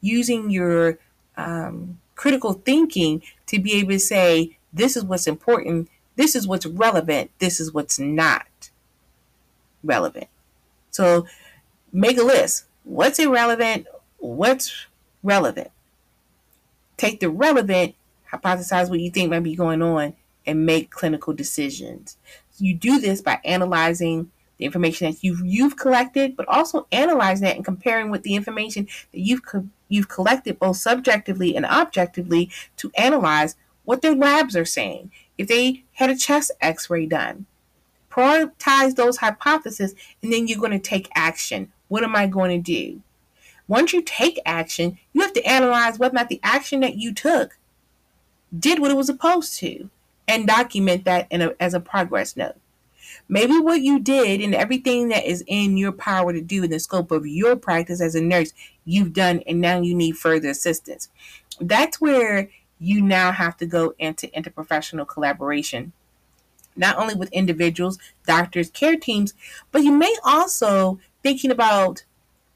Using 0.00 0.50
your 0.50 0.98
um, 1.36 1.98
critical 2.14 2.52
thinking 2.52 3.22
to 3.46 3.58
be 3.58 3.74
able 3.74 3.92
to 3.92 3.98
say, 3.98 4.58
this 4.72 4.96
is 4.96 5.04
what's 5.04 5.26
important. 5.26 5.88
This 6.16 6.36
is 6.36 6.46
what's 6.46 6.66
relevant. 6.66 7.30
This 7.38 7.58
is 7.58 7.72
what's 7.72 7.98
not 7.98 8.70
relevant. 9.82 10.28
So 10.90 11.26
make 11.92 12.18
a 12.18 12.22
list. 12.22 12.66
What's 12.84 13.18
irrelevant? 13.18 13.86
What's 14.18 14.86
relevant? 15.22 15.70
Take 16.96 17.20
the 17.20 17.30
relevant, 17.30 17.94
hypothesize 18.32 18.90
what 18.90 19.00
you 19.00 19.10
think 19.10 19.30
might 19.30 19.40
be 19.40 19.56
going 19.56 19.82
on, 19.82 20.14
and 20.46 20.66
make 20.66 20.90
clinical 20.90 21.32
decisions. 21.32 22.16
You 22.58 22.74
do 22.74 23.00
this 23.00 23.20
by 23.20 23.40
analyzing 23.44 24.30
the 24.58 24.64
information 24.64 25.10
that 25.10 25.24
you've 25.24 25.44
you've 25.44 25.76
collected, 25.76 26.36
but 26.36 26.46
also 26.48 26.86
analyzing 26.92 27.46
that 27.46 27.56
and 27.56 27.64
comparing 27.64 28.10
with 28.10 28.22
the 28.22 28.34
information 28.34 28.86
that 29.12 29.20
you've 29.20 29.44
co- 29.44 29.68
you've 29.88 30.08
collected 30.08 30.58
both 30.58 30.76
subjectively 30.76 31.56
and 31.56 31.66
objectively 31.66 32.50
to 32.76 32.90
analyze 32.96 33.56
what 33.84 34.02
their 34.02 34.14
labs 34.14 34.56
are 34.56 34.64
saying, 34.64 35.10
if 35.38 35.48
they 35.48 35.84
had 35.94 36.10
a 36.10 36.16
chest 36.16 36.52
x 36.60 36.88
ray 36.90 37.06
done. 37.06 37.46
Prioritize 38.10 38.94
those 38.94 39.16
hypotheses, 39.16 39.94
and 40.22 40.32
then 40.32 40.46
you're 40.46 40.60
going 40.60 40.70
to 40.70 40.78
take 40.78 41.08
action. 41.14 41.72
What 41.92 42.04
am 42.04 42.16
I 42.16 42.26
going 42.26 42.50
to 42.50 42.72
do? 42.72 43.02
Once 43.68 43.92
you 43.92 44.00
take 44.00 44.40
action, 44.46 44.98
you 45.12 45.20
have 45.20 45.34
to 45.34 45.44
analyze 45.44 45.98
whether 45.98 46.14
or 46.14 46.20
not 46.20 46.30
the 46.30 46.40
action 46.42 46.80
that 46.80 46.96
you 46.96 47.12
took 47.12 47.58
did 48.58 48.78
what 48.78 48.90
it 48.90 48.96
was 48.96 49.08
supposed 49.08 49.58
to 49.58 49.90
and 50.26 50.46
document 50.46 51.04
that 51.04 51.28
a, 51.30 51.54
as 51.62 51.74
a 51.74 51.80
progress 51.80 52.34
note. 52.34 52.54
Maybe 53.28 53.58
what 53.58 53.82
you 53.82 54.00
did 54.00 54.40
and 54.40 54.54
everything 54.54 55.08
that 55.10 55.26
is 55.26 55.44
in 55.46 55.76
your 55.76 55.92
power 55.92 56.32
to 56.32 56.40
do 56.40 56.64
in 56.64 56.70
the 56.70 56.78
scope 56.80 57.10
of 57.10 57.26
your 57.26 57.56
practice 57.56 58.00
as 58.00 58.14
a 58.14 58.22
nurse, 58.22 58.54
you've 58.86 59.12
done, 59.12 59.42
and 59.46 59.60
now 59.60 59.78
you 59.78 59.94
need 59.94 60.16
further 60.16 60.48
assistance. 60.48 61.10
That's 61.60 62.00
where 62.00 62.48
you 62.78 63.02
now 63.02 63.32
have 63.32 63.58
to 63.58 63.66
go 63.66 63.92
into 63.98 64.28
interprofessional 64.28 65.06
collaboration, 65.06 65.92
not 66.74 66.96
only 66.96 67.14
with 67.14 67.30
individuals, 67.32 67.98
doctors, 68.26 68.70
care 68.70 68.96
teams, 68.96 69.34
but 69.72 69.82
you 69.82 69.92
may 69.92 70.16
also 70.24 70.98
thinking 71.22 71.50
about 71.50 72.04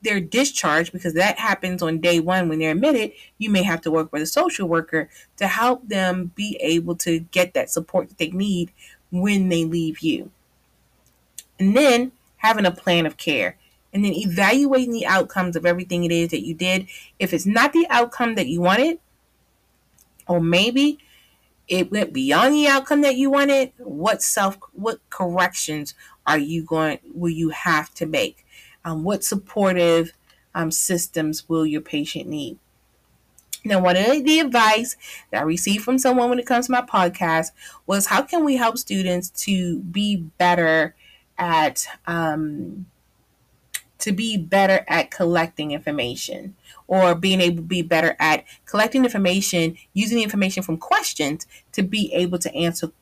their 0.02 0.20
discharge 0.20 0.92
because 0.92 1.14
that 1.14 1.38
happens 1.38 1.82
on 1.82 1.98
day 1.98 2.20
one 2.20 2.48
when 2.48 2.58
they're 2.58 2.72
admitted. 2.72 3.12
You 3.38 3.50
may 3.50 3.62
have 3.62 3.80
to 3.82 3.90
work 3.90 4.12
with 4.12 4.22
a 4.22 4.26
social 4.26 4.68
worker 4.68 5.08
to 5.36 5.46
help 5.46 5.88
them 5.88 6.32
be 6.34 6.56
able 6.60 6.96
to 6.96 7.20
get 7.20 7.54
that 7.54 7.70
support 7.70 8.08
that 8.08 8.18
they 8.18 8.30
need 8.30 8.72
when 9.10 9.48
they 9.48 9.64
leave 9.64 10.00
you. 10.00 10.30
And 11.58 11.76
then 11.76 12.12
having 12.38 12.66
a 12.66 12.70
plan 12.70 13.06
of 13.06 13.16
care 13.16 13.56
and 13.92 14.04
then 14.04 14.12
evaluating 14.12 14.92
the 14.92 15.06
outcomes 15.06 15.56
of 15.56 15.64
everything 15.64 16.04
it 16.04 16.12
is 16.12 16.30
that 16.30 16.44
you 16.44 16.54
did. 16.54 16.86
If 17.18 17.32
it's 17.32 17.46
not 17.46 17.72
the 17.72 17.86
outcome 17.88 18.34
that 18.34 18.46
you 18.46 18.60
wanted, 18.60 18.98
or 20.28 20.40
maybe 20.40 20.98
it 21.66 21.90
went 21.90 22.12
beyond 22.12 22.54
the 22.54 22.68
outcome 22.68 23.00
that 23.00 23.16
you 23.16 23.30
wanted, 23.30 23.72
what 23.78 24.22
self 24.22 24.58
what 24.72 24.98
corrections 25.10 25.94
are 26.26 26.38
you 26.38 26.62
going 26.62 26.98
will 27.14 27.30
you 27.30 27.50
have 27.50 27.92
to 27.94 28.06
make? 28.06 28.45
Um, 28.86 29.02
what 29.02 29.24
supportive 29.24 30.12
um, 30.54 30.70
systems 30.70 31.48
will 31.48 31.66
your 31.66 31.80
patient 31.80 32.28
need? 32.28 32.56
Now, 33.64 33.80
one 33.80 33.96
of 33.96 34.24
the 34.24 34.38
advice 34.38 34.96
that 35.30 35.40
I 35.40 35.42
received 35.42 35.82
from 35.82 35.98
someone 35.98 36.30
when 36.30 36.38
it 36.38 36.46
comes 36.46 36.66
to 36.66 36.72
my 36.72 36.82
podcast 36.82 37.48
was 37.84 38.06
how 38.06 38.22
can 38.22 38.44
we 38.44 38.56
help 38.56 38.78
students 38.78 39.28
to 39.44 39.80
be 39.80 40.16
better 40.38 40.94
at 41.36 41.88
um, 42.06 42.86
to 43.98 44.12
be 44.12 44.36
better 44.36 44.84
at 44.86 45.10
collecting 45.10 45.72
information 45.72 46.54
or 46.86 47.16
being 47.16 47.40
able 47.40 47.56
to 47.56 47.62
be 47.62 47.82
better 47.82 48.14
at 48.20 48.44
collecting 48.66 49.04
information 49.04 49.76
using 49.94 50.18
the 50.18 50.22
information 50.22 50.62
from 50.62 50.76
questions 50.76 51.44
to 51.72 51.82
be 51.82 52.12
able 52.14 52.38
to 52.38 52.54
answer 52.54 52.92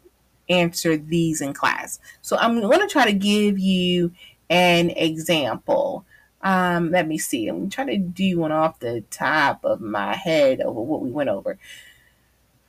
answer 0.49 0.97
these 0.97 1.41
in 1.41 1.53
class. 1.53 1.99
So 2.23 2.37
I'm 2.37 2.61
going 2.61 2.81
to 2.81 2.87
try 2.87 3.05
to 3.05 3.13
give 3.13 3.59
you 3.59 4.13
an 4.55 4.91
example. 4.91 6.07
Um, 6.41 6.93
let 6.93 7.09
me 7.09 7.19
see. 7.19 7.49
I'm 7.49 7.69
trying 7.69 7.89
to 7.89 7.99
do 7.99 8.39
one 8.39 8.53
off 8.53 8.79
the 8.79 9.03
top 9.11 9.65
of 9.65 9.81
my 9.81 10.15
head 10.15 10.61
over 10.61 10.81
what 10.81 11.01
we 11.01 11.11
went 11.11 11.29
over. 11.29 11.59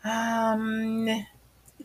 Um, 0.03 1.25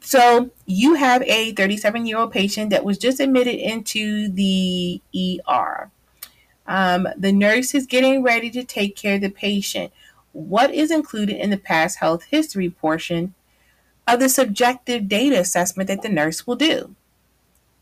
so 0.00 0.50
you 0.64 0.94
have 0.94 1.22
a 1.24 1.52
37 1.52 2.06
year 2.06 2.16
old 2.16 2.32
patient 2.32 2.70
that 2.70 2.84
was 2.84 2.96
just 2.96 3.20
admitted 3.20 3.56
into 3.56 4.28
the 4.28 5.02
ER. 5.14 5.90
Um, 6.66 7.06
the 7.16 7.32
nurse 7.32 7.74
is 7.74 7.86
getting 7.86 8.22
ready 8.22 8.48
to 8.50 8.64
take 8.64 8.96
care 8.96 9.16
of 9.16 9.20
the 9.20 9.28
patient. 9.28 9.92
What 10.32 10.72
is 10.72 10.90
included 10.90 11.36
in 11.36 11.50
the 11.50 11.58
past 11.58 11.98
health 11.98 12.24
history 12.24 12.70
portion 12.70 13.34
of 14.08 14.18
the 14.18 14.30
subjective 14.30 15.08
data 15.08 15.38
assessment 15.38 15.88
that 15.88 16.00
the 16.00 16.08
nurse 16.08 16.46
will 16.46 16.56
do? 16.56 16.94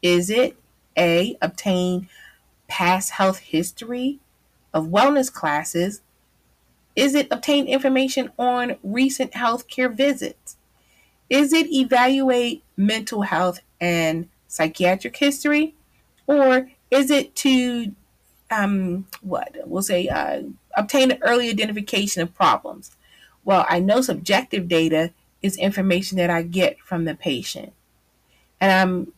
Is 0.02 0.30
it 0.30 0.56
A, 0.98 1.38
obtain 1.40 2.08
past 2.66 3.12
health 3.12 3.38
history 3.38 4.18
of 4.74 4.86
wellness 4.86 5.32
classes? 5.32 6.02
Is 6.94 7.14
it 7.14 7.28
obtain 7.30 7.66
information 7.66 8.32
on 8.38 8.76
recent 8.82 9.32
healthcare 9.32 9.94
visits? 9.94 10.56
Is 11.30 11.52
it 11.52 11.70
evaluate 11.70 12.64
mental 12.76 13.22
health 13.22 13.60
and 13.80 14.28
psychiatric 14.48 15.16
history? 15.16 15.74
Or 16.26 16.70
is 16.90 17.10
it 17.10 17.34
to, 17.36 17.94
um, 18.50 19.06
what, 19.20 19.56
we'll 19.64 19.82
say, 19.82 20.08
uh, 20.08 20.42
obtain 20.76 21.12
an 21.12 21.18
early 21.22 21.48
identification 21.48 22.22
of 22.22 22.34
problems? 22.34 22.96
Well, 23.44 23.64
I 23.68 23.78
know 23.78 24.00
subjective 24.00 24.68
data 24.68 25.12
is 25.40 25.56
information 25.56 26.18
that 26.18 26.30
I 26.30 26.42
get 26.42 26.80
from 26.80 27.04
the 27.04 27.14
patient. 27.14 27.72
And 28.60 28.72
I'm 28.72 29.12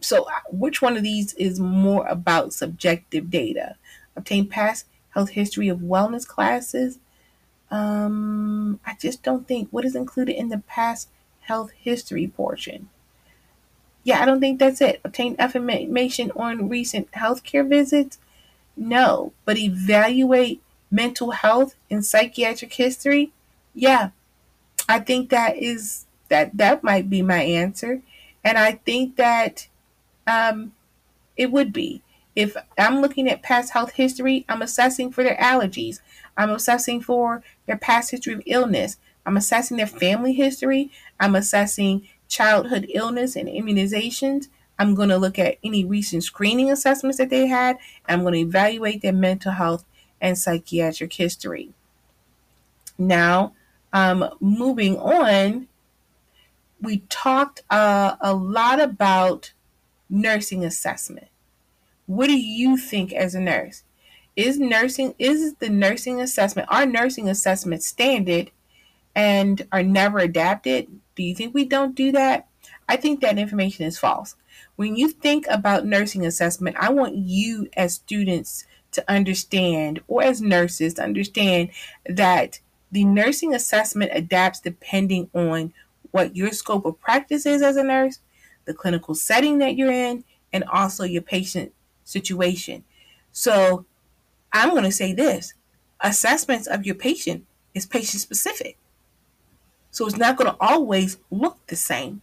so, 0.00 0.24
uh, 0.24 0.40
which 0.50 0.82
one 0.82 0.96
of 0.96 1.02
these 1.02 1.34
is 1.34 1.60
more 1.60 2.06
about 2.06 2.52
subjective 2.52 3.30
data? 3.30 3.76
Obtain 4.16 4.46
past 4.46 4.86
health 5.10 5.30
history 5.30 5.68
of 5.68 5.78
wellness 5.78 6.26
classes. 6.26 6.98
Um, 7.70 8.80
I 8.84 8.96
just 9.00 9.22
don't 9.22 9.46
think 9.46 9.68
what 9.70 9.84
is 9.84 9.94
included 9.94 10.36
in 10.36 10.48
the 10.48 10.58
past 10.58 11.08
health 11.42 11.70
history 11.72 12.26
portion. 12.26 12.88
Yeah, 14.02 14.22
I 14.22 14.24
don't 14.24 14.40
think 14.40 14.58
that's 14.58 14.80
it. 14.80 15.00
Obtain 15.04 15.36
information 15.38 16.32
on 16.34 16.68
recent 16.68 17.10
healthcare 17.12 17.68
visits. 17.68 18.18
No, 18.76 19.32
but 19.44 19.58
evaluate 19.58 20.62
mental 20.90 21.32
health 21.32 21.74
and 21.90 22.04
psychiatric 22.04 22.72
history. 22.72 23.32
Yeah, 23.74 24.10
I 24.88 25.00
think 25.00 25.30
that 25.30 25.56
is 25.56 26.06
that 26.28 26.56
that 26.56 26.82
might 26.82 27.10
be 27.10 27.22
my 27.22 27.42
answer, 27.42 28.02
and 28.42 28.56
I 28.56 28.72
think 28.72 29.16
that 29.16 29.68
um, 30.30 30.72
it 31.36 31.50
would 31.50 31.72
be. 31.72 32.02
If 32.36 32.56
I'm 32.78 33.00
looking 33.00 33.28
at 33.28 33.42
past 33.42 33.72
health 33.72 33.92
history, 33.92 34.44
I'm 34.48 34.62
assessing 34.62 35.10
for 35.10 35.24
their 35.24 35.36
allergies. 35.36 36.00
I'm 36.36 36.50
assessing 36.50 37.00
for 37.00 37.42
their 37.66 37.76
past 37.76 38.12
history 38.12 38.34
of 38.34 38.42
illness. 38.46 38.98
I'm 39.26 39.36
assessing 39.36 39.76
their 39.76 39.86
family 39.86 40.32
history. 40.32 40.90
I'm 41.18 41.34
assessing 41.34 42.08
childhood 42.28 42.86
illness 42.94 43.34
and 43.34 43.48
immunizations. 43.48 44.48
I'm 44.78 44.94
going 44.94 45.08
to 45.08 45.18
look 45.18 45.38
at 45.38 45.58
any 45.64 45.84
recent 45.84 46.22
screening 46.24 46.70
assessments 46.70 47.18
that 47.18 47.28
they 47.28 47.48
had. 47.48 47.76
I'm 48.08 48.22
going 48.22 48.34
to 48.34 48.40
evaluate 48.40 49.02
their 49.02 49.12
mental 49.12 49.52
health 49.52 49.84
and 50.20 50.38
psychiatric 50.38 51.12
history. 51.12 51.72
Now, 52.96 53.54
um, 53.92 54.28
moving 54.40 54.96
on, 54.98 55.66
we 56.80 56.98
talked 57.08 57.62
uh, 57.68 58.16
a 58.20 58.32
lot 58.32 58.80
about 58.80 59.52
nursing 60.10 60.64
assessment. 60.64 61.28
What 62.06 62.26
do 62.26 62.38
you 62.38 62.76
think 62.76 63.12
as 63.12 63.34
a 63.34 63.40
nurse? 63.40 63.84
Is 64.36 64.58
nursing 64.58 65.14
is 65.18 65.54
the 65.54 65.68
nursing 65.68 66.20
assessment 66.20 66.68
our 66.70 66.86
nursing 66.86 67.28
assessment 67.28 67.82
standard 67.82 68.50
and 69.14 69.66
are 69.72 69.82
never 69.82 70.18
adapted? 70.18 70.88
Do 71.14 71.22
you 71.22 71.34
think 71.34 71.54
we 71.54 71.64
don't 71.64 71.94
do 71.94 72.12
that? 72.12 72.48
I 72.88 72.96
think 72.96 73.20
that 73.20 73.38
information 73.38 73.84
is 73.86 73.98
false. 73.98 74.34
When 74.76 74.96
you 74.96 75.10
think 75.10 75.46
about 75.48 75.86
nursing 75.86 76.26
assessment, 76.26 76.76
I 76.78 76.90
want 76.90 77.14
you 77.14 77.68
as 77.76 77.94
students 77.94 78.64
to 78.92 79.04
understand 79.10 80.00
or 80.08 80.22
as 80.22 80.40
nurses 80.40 80.94
to 80.94 81.02
understand 81.02 81.70
that 82.06 82.60
the 82.90 83.04
nursing 83.04 83.54
assessment 83.54 84.10
adapts 84.14 84.60
depending 84.60 85.30
on 85.34 85.72
what 86.10 86.34
your 86.34 86.50
scope 86.50 86.84
of 86.84 87.00
practice 87.00 87.46
is 87.46 87.62
as 87.62 87.76
a 87.76 87.84
nurse 87.84 88.18
the 88.64 88.74
clinical 88.74 89.14
setting 89.14 89.58
that 89.58 89.76
you're 89.76 89.90
in, 89.90 90.24
and 90.52 90.64
also 90.64 91.04
your 91.04 91.22
patient 91.22 91.72
situation. 92.04 92.84
So 93.32 93.86
I'm 94.52 94.70
going 94.70 94.84
to 94.84 94.92
say 94.92 95.12
this 95.12 95.54
assessments 96.00 96.66
of 96.66 96.86
your 96.86 96.94
patient 96.94 97.44
is 97.74 97.86
patient 97.86 98.20
specific. 98.20 98.76
So 99.90 100.06
it's 100.06 100.16
not 100.16 100.36
going 100.36 100.50
to 100.50 100.56
always 100.60 101.18
look 101.30 101.66
the 101.66 101.76
same. 101.76 102.22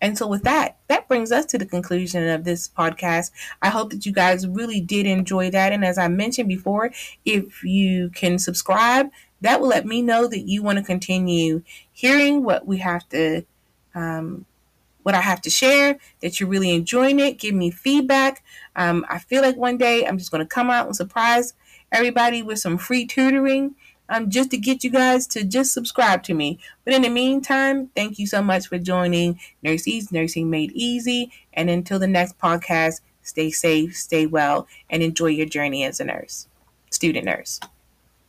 And 0.00 0.18
so, 0.18 0.26
with 0.26 0.42
that, 0.42 0.78
that 0.88 1.06
brings 1.06 1.30
us 1.30 1.46
to 1.46 1.58
the 1.58 1.64
conclusion 1.64 2.28
of 2.28 2.42
this 2.42 2.68
podcast. 2.68 3.30
I 3.62 3.68
hope 3.68 3.90
that 3.90 4.04
you 4.04 4.10
guys 4.10 4.48
really 4.48 4.80
did 4.80 5.06
enjoy 5.06 5.50
that. 5.50 5.72
And 5.72 5.84
as 5.84 5.96
I 5.96 6.08
mentioned 6.08 6.48
before, 6.48 6.90
if 7.24 7.62
you 7.62 8.10
can 8.10 8.40
subscribe, 8.40 9.10
that 9.42 9.60
will 9.60 9.68
let 9.68 9.86
me 9.86 10.02
know 10.02 10.26
that 10.26 10.40
you 10.40 10.60
want 10.60 10.78
to 10.78 10.84
continue 10.84 11.62
hearing 11.92 12.42
what 12.42 12.66
we 12.66 12.78
have 12.78 13.08
to 13.10 13.44
um, 13.94 14.44
what 15.02 15.14
I 15.14 15.20
have 15.20 15.40
to 15.42 15.50
share, 15.50 15.98
that 16.20 16.38
you're 16.38 16.48
really 16.48 16.70
enjoying 16.70 17.20
it. 17.20 17.38
Give 17.38 17.54
me 17.54 17.70
feedback. 17.70 18.44
Um, 18.76 19.04
I 19.08 19.18
feel 19.18 19.42
like 19.42 19.56
one 19.56 19.76
day 19.76 20.06
I'm 20.06 20.18
just 20.18 20.30
going 20.30 20.44
to 20.44 20.54
come 20.54 20.70
out 20.70 20.86
and 20.86 20.96
surprise 20.96 21.54
everybody 21.90 22.42
with 22.42 22.58
some 22.58 22.78
free 22.78 23.06
tutoring 23.06 23.74
um, 24.08 24.30
just 24.30 24.50
to 24.50 24.58
get 24.58 24.84
you 24.84 24.90
guys 24.90 25.26
to 25.28 25.44
just 25.44 25.72
subscribe 25.72 26.22
to 26.24 26.34
me. 26.34 26.58
But 26.84 26.94
in 26.94 27.02
the 27.02 27.08
meantime, 27.08 27.88
thank 27.94 28.18
you 28.18 28.26
so 28.26 28.42
much 28.42 28.66
for 28.66 28.78
joining 28.78 29.40
Nurse 29.62 29.86
Eades, 29.86 30.12
Nursing 30.12 30.50
Made 30.50 30.72
Easy. 30.72 31.32
And 31.54 31.70
until 31.70 31.98
the 31.98 32.06
next 32.06 32.38
podcast, 32.38 33.00
stay 33.22 33.50
safe, 33.50 33.96
stay 33.96 34.26
well, 34.26 34.66
and 34.90 35.02
enjoy 35.02 35.28
your 35.28 35.46
journey 35.46 35.84
as 35.84 36.00
a 36.00 36.04
nurse, 36.04 36.46
student 36.90 37.24
nurse. 37.24 37.60